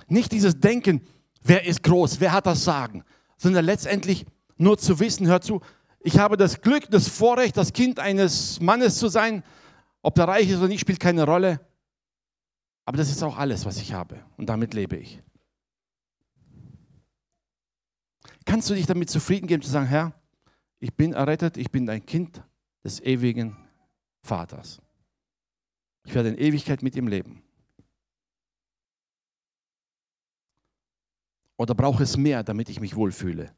Nicht 0.09 0.33
dieses 0.33 0.59
Denken, 0.59 1.07
wer 1.43 1.65
ist 1.65 1.83
groß, 1.83 2.21
wer 2.21 2.33
hat 2.33 2.47
das 2.47 2.65
Sagen, 2.65 3.05
sondern 3.37 3.65
letztendlich 3.65 4.25
nur 4.57 4.79
zu 4.79 4.99
wissen, 5.01 5.27
hört 5.27 5.45
zu, 5.45 5.61
ich 6.01 6.19
habe 6.19 6.37
das 6.37 6.61
Glück, 6.61 6.89
das 6.91 7.09
Vorrecht, 7.09 7.57
das 7.57 7.73
Kind 7.73 7.99
eines 7.99 8.61
Mannes 8.61 8.99
zu 8.99 9.09
sein, 9.09 9.43
ob 10.03 10.15
der 10.15 10.29
reich 10.29 10.49
ist 10.49 10.59
oder 10.59 10.69
nicht, 10.69 10.81
spielt 10.81 11.01
keine 11.01 11.25
Rolle. 11.25 11.61
Aber 12.85 12.97
das 12.97 13.11
ist 13.11 13.23
auch 13.23 13.37
alles, 13.37 13.65
was 13.67 13.79
ich 13.79 13.93
habe 13.93 14.25
und 14.37 14.47
damit 14.47 14.73
lebe 14.73 14.97
ich. 14.97 15.21
Kannst 18.45 18.71
du 18.71 18.75
dich 18.75 18.87
damit 18.87 19.11
zufrieden 19.11 19.49
geben 19.49 19.63
zu 19.63 19.71
sagen, 19.71 19.87
Herr, 19.87 20.13
ich 20.79 20.95
bin 20.95 21.15
errettet, 21.15 21.57
ich 21.57 21.73
bin 21.73 21.91
ein 21.91 22.07
Kind 22.07 22.43
des 22.85 23.01
ewigen 23.01 23.57
Vaters. 24.27 24.81
Ich 26.05 26.15
werde 26.15 26.29
in 26.29 26.39
Ewigkeit 26.39 26.83
mit 26.83 26.95
ihm 26.97 27.09
leben. 27.09 27.43
Oder 31.57 31.75
brauche 31.75 32.03
es 32.03 32.17
mehr, 32.17 32.43
damit 32.43 32.69
ich 32.69 32.81
mich 32.81 32.97
wohlfühle? 32.97 33.51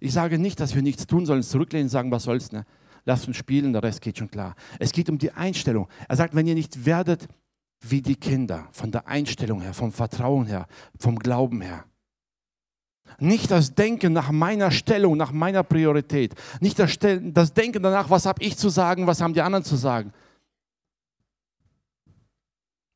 Ich 0.00 0.12
sage 0.12 0.38
nicht, 0.38 0.58
dass 0.58 0.74
wir 0.74 0.82
nichts 0.82 1.06
tun 1.06 1.26
sollen, 1.26 1.42
zurücklehnen, 1.42 1.88
sagen, 1.88 2.10
was 2.10 2.24
soll's, 2.24 2.52
ne? 2.52 2.66
Lass 3.04 3.26
uns 3.26 3.36
spielen, 3.36 3.72
der 3.72 3.82
Rest 3.82 4.00
geht 4.00 4.18
schon 4.18 4.30
klar. 4.30 4.54
Es 4.78 4.92
geht 4.92 5.08
um 5.08 5.18
die 5.18 5.32
Einstellung. 5.32 5.88
Er 6.08 6.16
sagt, 6.16 6.34
wenn 6.34 6.46
ihr 6.46 6.54
nicht 6.54 6.84
werdet 6.84 7.26
wie 7.80 8.00
die 8.00 8.14
Kinder, 8.14 8.68
von 8.70 8.92
der 8.92 9.08
Einstellung 9.08 9.60
her, 9.60 9.74
vom 9.74 9.90
Vertrauen 9.90 10.46
her, 10.46 10.66
vom 10.98 11.18
Glauben 11.18 11.60
her. 11.60 11.84
Nicht 13.18 13.50
das 13.50 13.74
Denken 13.74 14.12
nach 14.12 14.30
meiner 14.30 14.70
Stellung, 14.70 15.16
nach 15.16 15.32
meiner 15.32 15.62
Priorität. 15.62 16.34
Nicht 16.60 16.78
das, 16.78 16.98
das 16.98 17.52
Denken 17.52 17.82
danach, 17.82 18.10
was 18.10 18.26
habe 18.26 18.42
ich 18.42 18.56
zu 18.56 18.68
sagen, 18.68 19.06
was 19.06 19.20
haben 19.20 19.34
die 19.34 19.42
anderen 19.42 19.64
zu 19.64 19.76
sagen. 19.76 20.12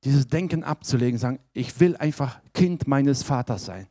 Dieses 0.05 0.29
Denken 0.29 0.63
abzulegen, 0.63 1.19
sagen, 1.19 1.41
ich 1.53 1.81
will 1.81 1.97
einfach 1.97 2.41
Kind 2.53 2.87
meines 2.87 3.23
Vaters 3.23 3.65
sein. 3.65 3.89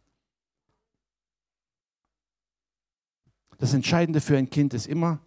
Das 3.57 3.73
Entscheidende 3.73 4.21
für 4.21 4.37
ein 4.37 4.49
Kind 4.49 4.73
ist 4.73 4.87
immer, 4.87 5.19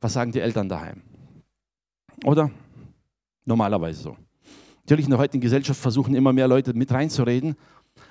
was 0.00 0.12
sagen 0.12 0.32
die 0.32 0.40
Eltern 0.40 0.68
daheim? 0.68 1.02
Oder? 2.24 2.50
Normalerweise 3.44 4.02
so. 4.02 4.16
Natürlich 4.84 5.06
in 5.06 5.10
der 5.10 5.18
heutigen 5.18 5.40
Gesellschaft 5.40 5.80
versuchen 5.80 6.14
immer 6.14 6.32
mehr 6.32 6.48
Leute 6.48 6.74
mit 6.74 6.90
reinzureden. 6.90 7.56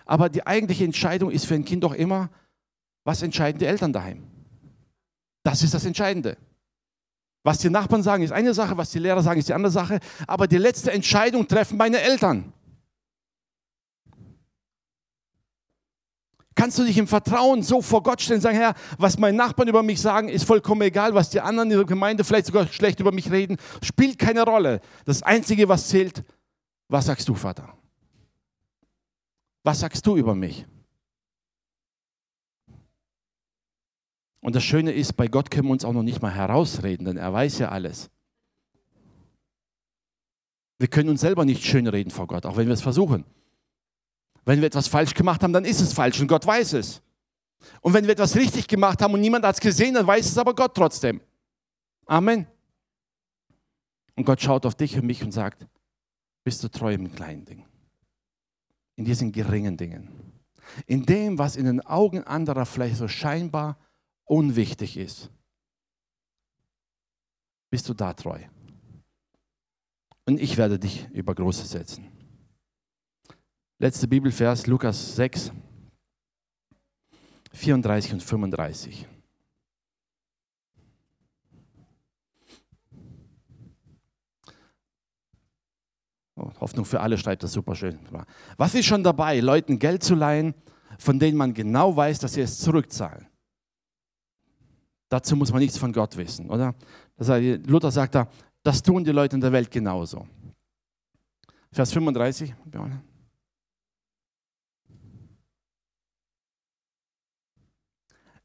Aber 0.05 0.29
die 0.29 0.45
eigentliche 0.45 0.83
Entscheidung 0.83 1.31
ist 1.31 1.45
für 1.45 1.55
ein 1.55 1.65
Kind 1.65 1.83
doch 1.83 1.93
immer, 1.93 2.29
was 3.03 3.21
entscheiden 3.21 3.59
die 3.59 3.65
Eltern 3.65 3.93
daheim? 3.93 4.23
Das 5.43 5.63
ist 5.63 5.73
das 5.73 5.85
Entscheidende. 5.85 6.37
Was 7.43 7.57
die 7.57 7.69
Nachbarn 7.69 8.03
sagen, 8.03 8.23
ist 8.23 8.31
eine 8.31 8.53
Sache, 8.53 8.77
was 8.77 8.91
die 8.91 8.99
Lehrer 8.99 9.23
sagen, 9.23 9.39
ist 9.39 9.49
die 9.49 9.53
andere 9.53 9.71
Sache. 9.71 9.99
Aber 10.27 10.47
die 10.47 10.57
letzte 10.57 10.91
Entscheidung 10.91 11.47
treffen 11.47 11.77
meine 11.77 11.99
Eltern. 11.99 12.53
Kannst 16.53 16.77
du 16.77 16.83
dich 16.83 16.97
im 16.97 17.07
Vertrauen 17.07 17.63
so 17.63 17.81
vor 17.81 18.03
Gott 18.03 18.21
stellen 18.21 18.37
und 18.37 18.41
sagen, 18.43 18.57
Herr, 18.57 18.75
was 18.99 19.17
meine 19.17 19.35
Nachbarn 19.35 19.69
über 19.69 19.81
mich 19.81 19.99
sagen, 19.99 20.29
ist 20.29 20.43
vollkommen 20.43 20.81
egal, 20.81 21.15
was 21.15 21.29
die 21.29 21.41
anderen 21.41 21.71
in 21.71 21.77
der 21.77 21.87
Gemeinde 21.87 22.23
vielleicht 22.23 22.47
sogar 22.47 22.67
schlecht 22.67 22.99
über 22.99 23.11
mich 23.11 23.31
reden, 23.31 23.57
spielt 23.81 24.19
keine 24.19 24.43
Rolle. 24.43 24.81
Das 25.05 25.23
Einzige, 25.23 25.69
was 25.69 25.87
zählt, 25.87 26.23
was 26.87 27.05
sagst 27.05 27.27
du, 27.27 27.33
Vater? 27.33 27.73
Was 29.63 29.79
sagst 29.79 30.05
du 30.05 30.17
über 30.17 30.35
mich? 30.35 30.65
Und 34.41 34.55
das 34.55 34.63
Schöne 34.63 34.91
ist, 34.91 35.13
bei 35.13 35.27
Gott 35.27 35.51
können 35.51 35.67
wir 35.67 35.73
uns 35.73 35.85
auch 35.85 35.93
noch 35.93 36.01
nicht 36.03 36.21
mal 36.21 36.33
herausreden, 36.33 37.05
denn 37.05 37.17
er 37.17 37.31
weiß 37.31 37.59
ja 37.59 37.69
alles. 37.69 38.09
Wir 40.79 40.87
können 40.87 41.09
uns 41.09 41.21
selber 41.21 41.45
nicht 41.45 41.63
schönreden 41.63 42.11
vor 42.11 42.25
Gott, 42.25 42.47
auch 42.47 42.57
wenn 42.57 42.65
wir 42.67 42.73
es 42.73 42.81
versuchen. 42.81 43.23
Wenn 44.45 44.61
wir 44.61 44.65
etwas 44.65 44.87
falsch 44.87 45.13
gemacht 45.13 45.43
haben, 45.43 45.53
dann 45.53 45.63
ist 45.63 45.79
es 45.79 45.93
falsch 45.93 46.19
und 46.19 46.27
Gott 46.27 46.45
weiß 46.45 46.73
es. 46.73 47.03
Und 47.81 47.93
wenn 47.93 48.05
wir 48.05 48.13
etwas 48.13 48.35
richtig 48.35 48.67
gemacht 48.67 48.99
haben 49.03 49.13
und 49.13 49.21
niemand 49.21 49.45
hat 49.45 49.55
es 49.55 49.61
gesehen, 49.61 49.93
dann 49.93 50.07
weiß 50.07 50.25
es 50.25 50.37
aber 50.39 50.55
Gott 50.55 50.73
trotzdem. 50.73 51.21
Amen. 52.07 52.47
Und 54.15 54.25
Gott 54.25 54.41
schaut 54.41 54.65
auf 54.65 54.73
dich 54.73 54.97
und 54.97 55.05
mich 55.05 55.23
und 55.23 55.31
sagt, 55.31 55.67
bist 56.43 56.63
du 56.63 56.67
treu 56.67 56.93
im 56.93 57.13
kleinen 57.13 57.45
Ding? 57.45 57.63
In 58.95 59.05
diesen 59.05 59.31
geringen 59.31 59.77
Dingen. 59.77 60.09
In 60.85 61.05
dem, 61.05 61.37
was 61.37 61.55
in 61.55 61.65
den 61.65 61.81
Augen 61.81 62.23
anderer 62.23 62.65
vielleicht 62.65 62.97
so 62.97 63.07
scheinbar 63.07 63.77
unwichtig 64.25 64.97
ist. 64.97 65.29
Bist 67.69 67.87
du 67.89 67.93
da 67.93 68.13
treu? 68.13 68.39
Und 70.25 70.39
ich 70.39 70.57
werde 70.57 70.77
dich 70.77 71.09
über 71.11 71.33
Große 71.33 71.65
setzen. 71.65 72.07
Letzte 73.79 74.07
Bibelvers, 74.07 74.67
Lukas 74.67 75.15
6, 75.15 75.51
34 77.53 78.13
und 78.13 78.23
35. 78.23 79.07
Oh, 86.35 86.40
Hoffnung 86.59 86.85
für 86.85 86.99
alle 86.99 87.17
schreibt 87.17 87.43
das 87.43 87.53
super 87.53 87.75
schön. 87.75 87.99
Was 88.57 88.75
ist 88.75 88.85
schon 88.85 89.03
dabei, 89.03 89.39
Leuten 89.39 89.79
Geld 89.79 90.03
zu 90.03 90.15
leihen, 90.15 90.53
von 90.99 91.17
denen 91.19 91.37
man 91.37 91.53
genau 91.53 91.95
weiß, 91.95 92.19
dass 92.19 92.33
sie 92.33 92.41
es 92.41 92.59
zurückzahlen? 92.59 93.27
Dazu 95.09 95.35
muss 95.35 95.51
man 95.51 95.59
nichts 95.61 95.77
von 95.77 95.91
Gott 95.91 96.15
wissen, 96.17 96.49
oder? 96.49 96.75
Luther 97.17 97.91
sagt 97.91 98.15
da, 98.15 98.27
das 98.63 98.81
tun 98.81 99.03
die 99.03 99.11
Leute 99.11 99.35
in 99.35 99.41
der 99.41 99.51
Welt 99.51 99.71
genauso. 99.71 100.27
Vers 101.71 101.91
35. 101.91 102.53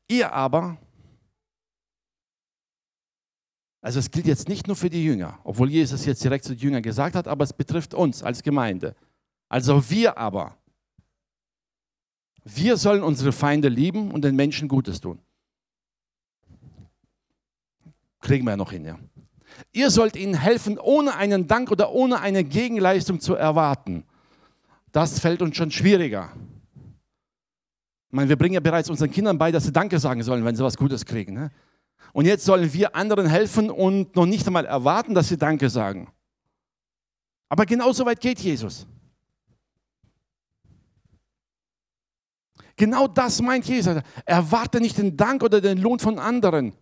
Ihr 0.09 0.33
aber, 0.33 0.79
also 3.87 4.01
es 4.01 4.11
gilt 4.11 4.27
jetzt 4.27 4.49
nicht 4.49 4.67
nur 4.67 4.75
für 4.75 4.91
die 4.91 5.05
Jünger, 5.05 5.39
obwohl 5.45 5.71
Jesus 5.71 6.07
jetzt 6.07 6.25
direkt 6.25 6.45
zu 6.45 6.57
den 6.57 6.59
Jüngern 6.59 6.83
gesagt 6.83 7.15
hat, 7.15 7.29
aber 7.29 7.45
es 7.45 7.53
betrifft 7.53 7.95
uns 7.95 8.21
als 8.21 8.43
Gemeinde. 8.43 8.97
Also 9.49 9.89
wir 9.89 10.19
aber, 10.19 10.57
wir 12.43 12.79
sollen 12.79 13.05
unsere 13.05 13.31
Feinde 13.31 13.69
lieben 13.69 14.11
und 14.11 14.25
den 14.25 14.35
Menschen 14.35 14.67
Gutes 14.67 15.01
tun. 15.01 15.21
Kriegen 18.21 18.45
wir 18.45 18.51
ja 18.51 18.57
noch 18.57 18.73
hin, 18.73 18.85
ja. 18.85 18.99
Ihr 19.71 19.93
sollt 19.93 20.17
ihnen 20.17 20.35
helfen, 20.35 20.81
ohne 20.81 21.15
einen 21.15 21.47
Dank 21.47 21.71
oder 21.71 21.93
ohne 21.93 22.19
eine 22.19 22.43
Gegenleistung 22.43 23.21
zu 23.21 23.37
erwarten. 23.37 24.03
Das 24.91 25.21
fällt 25.21 25.43
uns 25.43 25.57
schon 25.57 25.71
schwieriger. 25.71 26.33
Ich 28.09 28.17
meine, 28.17 28.29
wir 28.29 28.37
bringen 28.37 28.55
ja 28.55 28.61
bereits 28.61 28.91
unseren 28.91 29.13
Kindern 29.13 29.39
bei, 29.39 29.53
dass 29.53 29.63
sie 29.63 29.73
Danke 29.73 30.01
sagen 30.01 30.25
sollen, 30.25 30.45
wenn 30.45 30.57
sie 30.57 30.65
was 30.65 30.77
Gutes 30.77 31.07
kriegen. 31.07 31.35
Ne? 31.35 31.53
Und 32.13 32.27
jetzt 32.27 32.45
sollen 32.45 32.73
wir 32.73 32.95
anderen 32.97 33.27
helfen 33.27 33.71
und 33.71 34.17
noch 34.17 34.27
nicht 34.27 34.47
einmal 34.47 34.65
erwarten, 34.65 35.15
dass 35.15 35.29
sie 35.29 35.37
Danke 35.37 35.69
sagen. 35.71 36.11
Aber 37.49 37.67
genau 37.67 37.93
so 37.93 38.05
weit 38.07 38.21
geht 38.21 38.41
Jesus. 38.41 38.87
Genau 42.77 43.09
das 43.09 43.41
meint 43.41 43.67
Jesus. 43.67 44.03
Erwarte 44.25 44.81
nicht 44.81 44.99
den 44.99 45.17
Dank 45.17 45.43
oder 45.43 45.61
den 45.61 45.79
Lohn 45.79 45.99
von 45.99 46.19
anderen, 46.19 46.75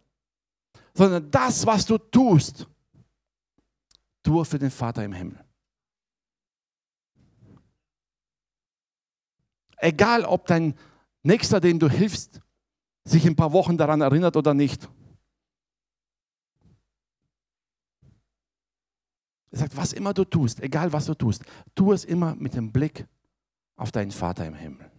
sondern 0.93 1.31
das, 1.31 1.67
was 1.67 1.87
du 1.87 1.99
tust, 1.99 2.67
tue 4.23 4.45
für 4.45 4.59
den 4.59 4.71
Vater 4.71 5.05
im 5.05 5.13
Himmel. 5.13 5.45
Egal, 9.77 10.25
ob 10.25 10.47
dein 10.47 10.75
Nächster, 11.23 11.61
dem 11.61 11.79
du 11.79 11.89
hilfst, 11.89 12.41
sich 13.05 13.25
in 13.25 13.33
ein 13.33 13.37
paar 13.37 13.53
Wochen 13.53 13.77
daran 13.77 14.01
erinnert 14.01 14.37
oder 14.37 14.55
nicht. 14.55 14.89
Er 19.55 19.61
sagt, 19.61 19.77
was 19.77 19.93
immer 19.93 20.13
du 20.13 20.25
tust, 20.25 20.61
egal 20.61 20.93
was 20.93 21.07
du 21.07 21.15
tust, 21.15 21.45
tu 21.77 21.93
es 21.93 22.05
immer 22.05 22.35
mit 22.35 22.55
dem 22.55 22.73
Blick 22.73 23.07
auf 23.77 23.93
deinen 23.93 24.11
Vater 24.11 24.45
im 24.45 24.57
Himmel. 24.57 24.91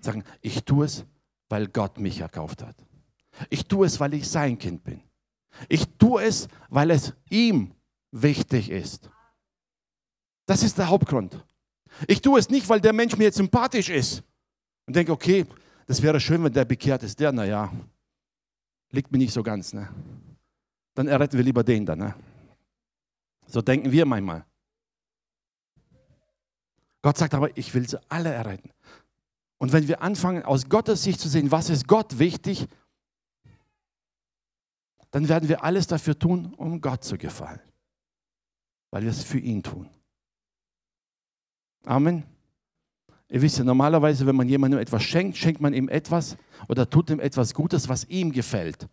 Sagen, 0.00 0.22
ich 0.42 0.62
tue 0.62 0.84
es, 0.84 1.04
weil 1.48 1.66
Gott 1.66 1.98
mich 1.98 2.20
erkauft 2.20 2.62
hat. 2.62 2.76
Ich 3.50 3.66
tue 3.66 3.84
es, 3.84 3.98
weil 3.98 4.14
ich 4.14 4.28
sein 4.28 4.56
Kind 4.56 4.84
bin. 4.84 5.00
Ich 5.68 5.88
tue 5.98 6.22
es, 6.22 6.46
weil 6.68 6.92
es 6.92 7.14
ihm 7.28 7.74
wichtig 8.12 8.70
ist. 8.70 9.10
Das 10.46 10.62
ist 10.62 10.78
der 10.78 10.88
Hauptgrund. 10.88 11.44
Ich 12.06 12.22
tue 12.22 12.38
es 12.38 12.48
nicht, 12.48 12.68
weil 12.68 12.80
der 12.80 12.92
Mensch 12.92 13.16
mir 13.16 13.24
jetzt 13.24 13.38
sympathisch 13.38 13.88
ist 13.88 14.22
und 14.86 14.94
denke, 14.94 15.10
okay, 15.10 15.46
das 15.88 16.00
wäre 16.00 16.20
schön, 16.20 16.44
wenn 16.44 16.52
der 16.52 16.64
bekehrt 16.64 17.02
ist. 17.02 17.18
Der, 17.18 17.32
naja, 17.32 17.72
liegt 18.92 19.10
mir 19.10 19.18
nicht 19.18 19.32
so 19.32 19.42
ganz. 19.42 19.72
Ne? 19.72 19.88
Dann 20.94 21.08
erretten 21.08 21.36
wir 21.36 21.44
lieber 21.44 21.64
den 21.64 21.84
dann. 21.84 21.98
Ne? 21.98 22.14
So 23.46 23.62
denken 23.62 23.92
wir 23.92 24.06
manchmal. 24.06 24.44
Gott 27.02 27.18
sagt 27.18 27.34
aber, 27.34 27.56
ich 27.56 27.72
will 27.74 27.88
sie 27.88 28.00
alle 28.10 28.32
erretten. 28.32 28.70
Und 29.58 29.72
wenn 29.72 29.88
wir 29.88 30.02
anfangen, 30.02 30.42
aus 30.42 30.68
Gottes 30.68 31.02
Sicht 31.02 31.20
zu 31.20 31.28
sehen, 31.28 31.50
was 31.50 31.70
ist 31.70 31.86
Gott 31.86 32.18
wichtig, 32.18 32.66
dann 35.12 35.28
werden 35.28 35.48
wir 35.48 35.64
alles 35.64 35.86
dafür 35.86 36.18
tun, 36.18 36.52
um 36.54 36.80
Gott 36.80 37.04
zu 37.04 37.16
gefallen. 37.16 37.60
Weil 38.90 39.04
wir 39.04 39.10
es 39.10 39.22
für 39.22 39.38
ihn 39.38 39.62
tun. 39.62 39.88
Amen. 41.84 42.24
Ihr 43.28 43.42
wisst 43.42 43.58
ja, 43.58 43.64
normalerweise, 43.64 44.26
wenn 44.26 44.36
man 44.36 44.48
jemandem 44.48 44.80
etwas 44.80 45.02
schenkt, 45.02 45.36
schenkt 45.36 45.60
man 45.60 45.72
ihm 45.72 45.88
etwas 45.88 46.36
oder 46.68 46.88
tut 46.88 47.10
ihm 47.10 47.20
etwas 47.20 47.54
Gutes, 47.54 47.88
was 47.88 48.04
ihm 48.04 48.32
gefällt. 48.32 48.88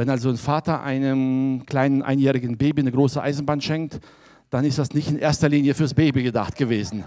Wenn 0.00 0.08
also 0.08 0.30
ein 0.30 0.38
Vater 0.38 0.82
einem 0.82 1.66
kleinen 1.66 2.00
einjährigen 2.00 2.56
Baby 2.56 2.80
eine 2.80 2.90
große 2.90 3.20
Eisenbahn 3.20 3.60
schenkt, 3.60 4.00
dann 4.48 4.64
ist 4.64 4.78
das 4.78 4.94
nicht 4.94 5.10
in 5.10 5.18
erster 5.18 5.46
Linie 5.46 5.74
fürs 5.74 5.92
Baby 5.92 6.22
gedacht 6.22 6.56
gewesen. 6.56 7.04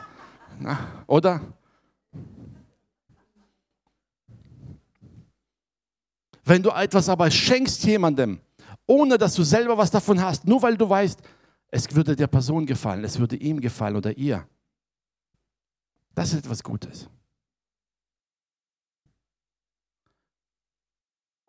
Oder? 1.08 1.41
Wenn 6.45 6.62
du 6.62 6.69
etwas 6.69 7.10
aber 7.10 7.32
schenkst 7.32 7.84
jemandem, 7.84 8.39
ohne 8.86 9.17
dass 9.17 9.34
du 9.34 9.41
selber 9.41 9.75
was 9.75 9.89
davon 9.89 10.21
hast, 10.21 10.45
nur 10.45 10.62
weil 10.62 10.77
du 10.77 10.88
weißt, 10.88 11.19
es 11.71 11.95
würde 11.95 12.15
der 12.15 12.27
Person 12.27 12.63
gefallen, 12.63 13.03
es 13.03 13.17
würde 13.17 13.38
ihm 13.38 13.60
gefallen 13.60 13.95
oder 13.95 14.15
ihr, 14.15 14.47
das 16.13 16.32
ist 16.32 16.45
etwas 16.45 16.62
Gutes. 16.62 17.10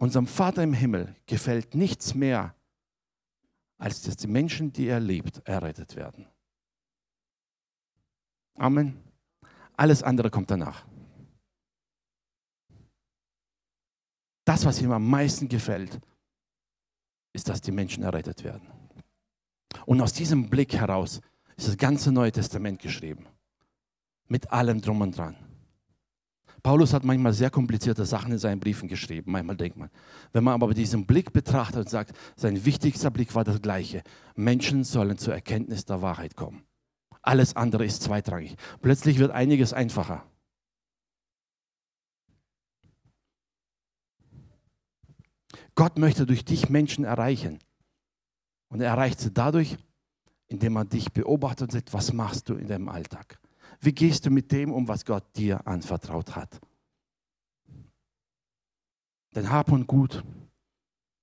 Unserem 0.04 0.26
Vater 0.26 0.62
im 0.62 0.74
Himmel 0.74 1.16
gefällt 1.24 1.74
nichts 1.74 2.14
mehr, 2.14 2.54
als 3.78 4.02
dass 4.02 4.18
die 4.18 4.26
Menschen, 4.26 4.70
die 4.70 4.86
er 4.86 5.00
liebt, 5.00 5.40
errettet 5.48 5.96
werden. 5.96 6.26
Amen. 8.54 9.02
Alles 9.78 10.02
andere 10.02 10.28
kommt 10.28 10.50
danach. 10.50 10.84
Das, 14.44 14.66
was 14.66 14.82
ihm 14.82 14.92
am 14.92 15.08
meisten 15.08 15.48
gefällt, 15.48 15.98
ist, 17.32 17.48
dass 17.48 17.62
die 17.62 17.72
Menschen 17.72 18.02
errettet 18.02 18.44
werden. 18.44 18.68
Und 19.86 20.02
aus 20.02 20.12
diesem 20.12 20.50
Blick 20.50 20.74
heraus 20.74 21.22
ist 21.56 21.68
das 21.68 21.78
ganze 21.78 22.12
Neue 22.12 22.30
Testament 22.30 22.78
geschrieben. 22.78 23.26
Mit 24.28 24.52
allem 24.52 24.82
drum 24.82 25.00
und 25.00 25.16
dran. 25.16 25.34
Paulus 26.64 26.94
hat 26.94 27.04
manchmal 27.04 27.34
sehr 27.34 27.50
komplizierte 27.50 28.06
Sachen 28.06 28.32
in 28.32 28.38
seinen 28.38 28.58
Briefen 28.58 28.88
geschrieben. 28.88 29.30
Manchmal 29.30 29.54
denkt 29.54 29.76
man. 29.76 29.90
Wenn 30.32 30.44
man 30.44 30.54
aber 30.54 30.72
diesen 30.72 31.04
Blick 31.04 31.30
betrachtet 31.34 31.80
und 31.80 31.90
sagt, 31.90 32.16
sein 32.36 32.64
wichtigster 32.64 33.10
Blick 33.10 33.34
war 33.34 33.44
das 33.44 33.60
gleiche. 33.60 34.02
Menschen 34.34 34.82
sollen 34.82 35.18
zur 35.18 35.34
Erkenntnis 35.34 35.84
der 35.84 36.00
Wahrheit 36.00 36.36
kommen. 36.36 36.64
Alles 37.20 37.54
andere 37.54 37.84
ist 37.84 38.02
zweitrangig. 38.02 38.56
Plötzlich 38.80 39.18
wird 39.18 39.30
einiges 39.30 39.74
einfacher. 39.74 40.24
Gott 45.74 45.98
möchte 45.98 46.24
durch 46.24 46.46
dich 46.46 46.70
Menschen 46.70 47.04
erreichen. 47.04 47.58
Und 48.70 48.80
er 48.80 48.88
erreicht 48.88 49.20
sie 49.20 49.32
dadurch, 49.32 49.76
indem 50.46 50.76
er 50.76 50.86
dich 50.86 51.12
beobachtet 51.12 51.68
und 51.68 51.72
sagt, 51.72 51.92
was 51.92 52.14
machst 52.14 52.48
du 52.48 52.54
in 52.54 52.68
deinem 52.68 52.88
Alltag? 52.88 53.38
Wie 53.80 53.92
gehst 53.92 54.26
du 54.26 54.30
mit 54.30 54.50
dem 54.52 54.72
um, 54.72 54.88
was 54.88 55.04
Gott 55.04 55.24
dir 55.36 55.66
anvertraut 55.66 56.36
hat? 56.36 56.60
Dein 59.32 59.50
Hab 59.50 59.72
und 59.72 59.86
Gut. 59.86 60.24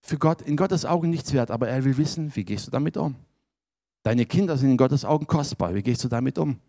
Für 0.02 0.18
Gott, 0.18 0.42
in 0.42 0.58
Gottes 0.58 0.86
Augen 0.86 1.10
nichts 1.10 1.32
wert, 1.34 1.52
aber 1.52 1.70
er 1.70 1.84
will 1.86 1.98
wissen, 1.98 2.36
wie 2.36 2.44
gehst 2.44 2.68
du 2.68 2.72
damit 2.72 2.98
um? 2.98 3.16
Deine 4.04 4.26
Kinder 4.26 4.58
sind 4.58 4.72
in 4.72 4.78
Gottes 4.78 5.06
Augen 5.06 5.28
kostbar. 5.28 5.76
Wie 5.76 5.84
gehst 5.84 6.04
du 6.04 6.08
damit 6.08 6.38
um? 6.38 6.60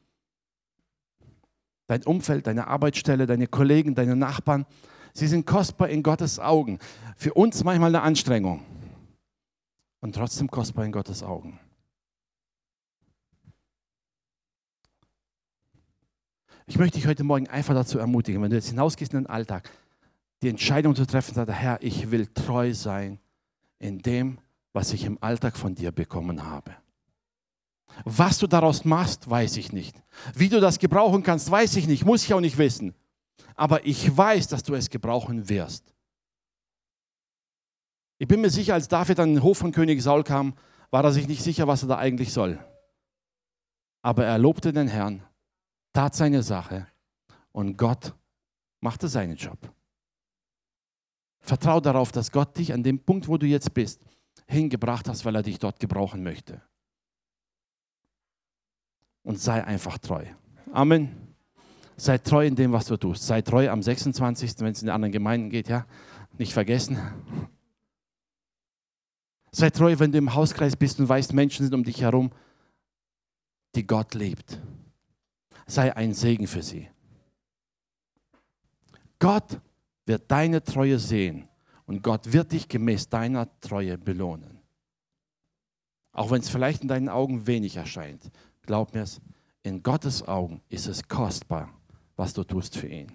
Dein 1.86 2.04
Umfeld, 2.04 2.46
deine 2.46 2.66
Arbeitsstelle, 2.68 3.26
deine 3.26 3.46
Kollegen, 3.46 3.94
deine 3.94 4.16
Nachbarn, 4.16 4.66
sie 5.14 5.26
sind 5.26 5.46
kostbar 5.46 5.88
in 5.88 6.02
Gottes 6.02 6.38
Augen. 6.38 6.78
Für 7.16 7.34
uns 7.34 7.64
manchmal 7.64 7.88
eine 7.88 8.02
Anstrengung 8.02 8.62
und 10.00 10.14
trotzdem 10.14 10.50
kostbar 10.50 10.84
in 10.84 10.92
Gottes 10.92 11.22
Augen. 11.22 11.58
Ich 16.66 16.78
möchte 16.78 16.98
dich 16.98 17.06
heute 17.06 17.24
Morgen 17.24 17.48
einfach 17.48 17.74
dazu 17.74 17.98
ermutigen, 17.98 18.42
wenn 18.42 18.50
du 18.50 18.56
jetzt 18.56 18.68
hinausgehst 18.68 19.12
in 19.12 19.20
den 19.20 19.26
Alltag, 19.26 19.70
die 20.42 20.48
Entscheidung 20.48 20.94
zu 20.94 21.06
treffen, 21.06 21.34
sagt, 21.34 21.50
Herr, 21.50 21.82
ich 21.82 22.10
will 22.10 22.26
treu 22.26 22.74
sein 22.74 23.18
in 23.78 23.98
dem, 23.98 24.38
was 24.72 24.92
ich 24.92 25.04
im 25.04 25.18
Alltag 25.22 25.56
von 25.56 25.74
dir 25.74 25.92
bekommen 25.92 26.44
habe. 26.44 26.74
Was 28.04 28.38
du 28.38 28.46
daraus 28.46 28.84
machst, 28.84 29.28
weiß 29.28 29.56
ich 29.58 29.72
nicht. 29.72 30.02
Wie 30.34 30.48
du 30.48 30.60
das 30.60 30.78
gebrauchen 30.78 31.22
kannst, 31.22 31.50
weiß 31.50 31.76
ich 31.76 31.86
nicht, 31.86 32.04
muss 32.04 32.24
ich 32.24 32.32
auch 32.32 32.40
nicht 32.40 32.58
wissen. 32.58 32.94
Aber 33.54 33.86
ich 33.86 34.16
weiß, 34.16 34.48
dass 34.48 34.62
du 34.62 34.74
es 34.74 34.88
gebrauchen 34.88 35.48
wirst. 35.48 35.92
Ich 38.18 38.28
bin 38.28 38.40
mir 38.40 38.50
sicher, 38.50 38.74
als 38.74 38.88
David 38.88 39.18
an 39.20 39.34
den 39.34 39.42
Hof 39.42 39.58
von 39.58 39.72
König 39.72 40.00
Saul 40.00 40.22
kam, 40.22 40.54
war 40.90 41.04
er 41.04 41.12
sich 41.12 41.28
nicht 41.28 41.42
sicher, 41.42 41.66
was 41.66 41.82
er 41.82 41.88
da 41.88 41.98
eigentlich 41.98 42.32
soll. 42.32 42.58
Aber 44.00 44.24
er 44.24 44.38
lobte 44.38 44.72
den 44.72 44.88
Herrn, 44.88 45.22
tat 45.92 46.14
seine 46.14 46.42
Sache 46.42 46.86
und 47.52 47.76
Gott 47.76 48.14
machte 48.80 49.08
seinen 49.08 49.36
Job. 49.36 49.58
Vertrau 51.40 51.80
darauf, 51.80 52.12
dass 52.12 52.30
Gott 52.30 52.56
dich 52.56 52.72
an 52.72 52.82
dem 52.82 53.00
Punkt, 53.00 53.28
wo 53.28 53.36
du 53.36 53.46
jetzt 53.46 53.74
bist, 53.74 54.00
hingebracht 54.46 55.08
hast, 55.08 55.24
weil 55.24 55.34
er 55.34 55.42
dich 55.42 55.58
dort 55.58 55.80
gebrauchen 55.80 56.22
möchte. 56.22 56.62
Und 59.24 59.38
sei 59.38 59.64
einfach 59.64 59.98
treu. 59.98 60.24
Amen. 60.72 61.34
Sei 61.96 62.18
treu 62.18 62.46
in 62.46 62.56
dem, 62.56 62.72
was 62.72 62.86
du 62.86 62.96
tust. 62.96 63.26
Sei 63.26 63.42
treu 63.42 63.70
am 63.70 63.82
26., 63.82 64.54
wenn 64.60 64.72
es 64.72 64.82
in 64.82 64.86
die 64.86 64.92
anderen 64.92 65.12
Gemeinden 65.12 65.50
geht, 65.50 65.68
ja. 65.68 65.86
Nicht 66.38 66.52
vergessen. 66.52 66.98
Sei 69.50 69.70
treu, 69.70 69.98
wenn 69.98 70.12
du 70.12 70.18
im 70.18 70.34
Hauskreis 70.34 70.76
bist 70.76 70.98
und 70.98 71.08
weißt, 71.08 71.34
Menschen 71.34 71.64
sind 71.64 71.74
um 71.74 71.84
dich 71.84 72.00
herum, 72.00 72.32
die 73.74 73.86
Gott 73.86 74.14
liebt. 74.14 74.58
Sei 75.66 75.94
ein 75.94 76.14
Segen 76.14 76.46
für 76.46 76.62
sie. 76.62 76.88
Gott 79.18 79.60
wird 80.06 80.30
deine 80.30 80.62
Treue 80.62 80.98
sehen 80.98 81.48
und 81.86 82.02
Gott 82.02 82.32
wird 82.32 82.52
dich 82.52 82.68
gemäß 82.68 83.08
deiner 83.08 83.48
Treue 83.60 83.98
belohnen. 83.98 84.60
Auch 86.12 86.30
wenn 86.30 86.40
es 86.40 86.48
vielleicht 86.48 86.82
in 86.82 86.88
deinen 86.88 87.08
Augen 87.08 87.46
wenig 87.46 87.76
erscheint, 87.76 88.30
glaub 88.62 88.94
mir 88.94 89.02
es, 89.02 89.20
in 89.62 89.82
Gottes 89.82 90.26
Augen 90.26 90.60
ist 90.68 90.86
es 90.86 91.06
kostbar, 91.06 91.72
was 92.16 92.34
du 92.34 92.44
tust 92.44 92.76
für 92.76 92.88
ihn. 92.88 93.12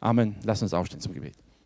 Amen. 0.00 0.36
Lass 0.42 0.62
uns 0.62 0.74
aufstehen 0.74 1.00
zum 1.00 1.12
Gebet. 1.12 1.36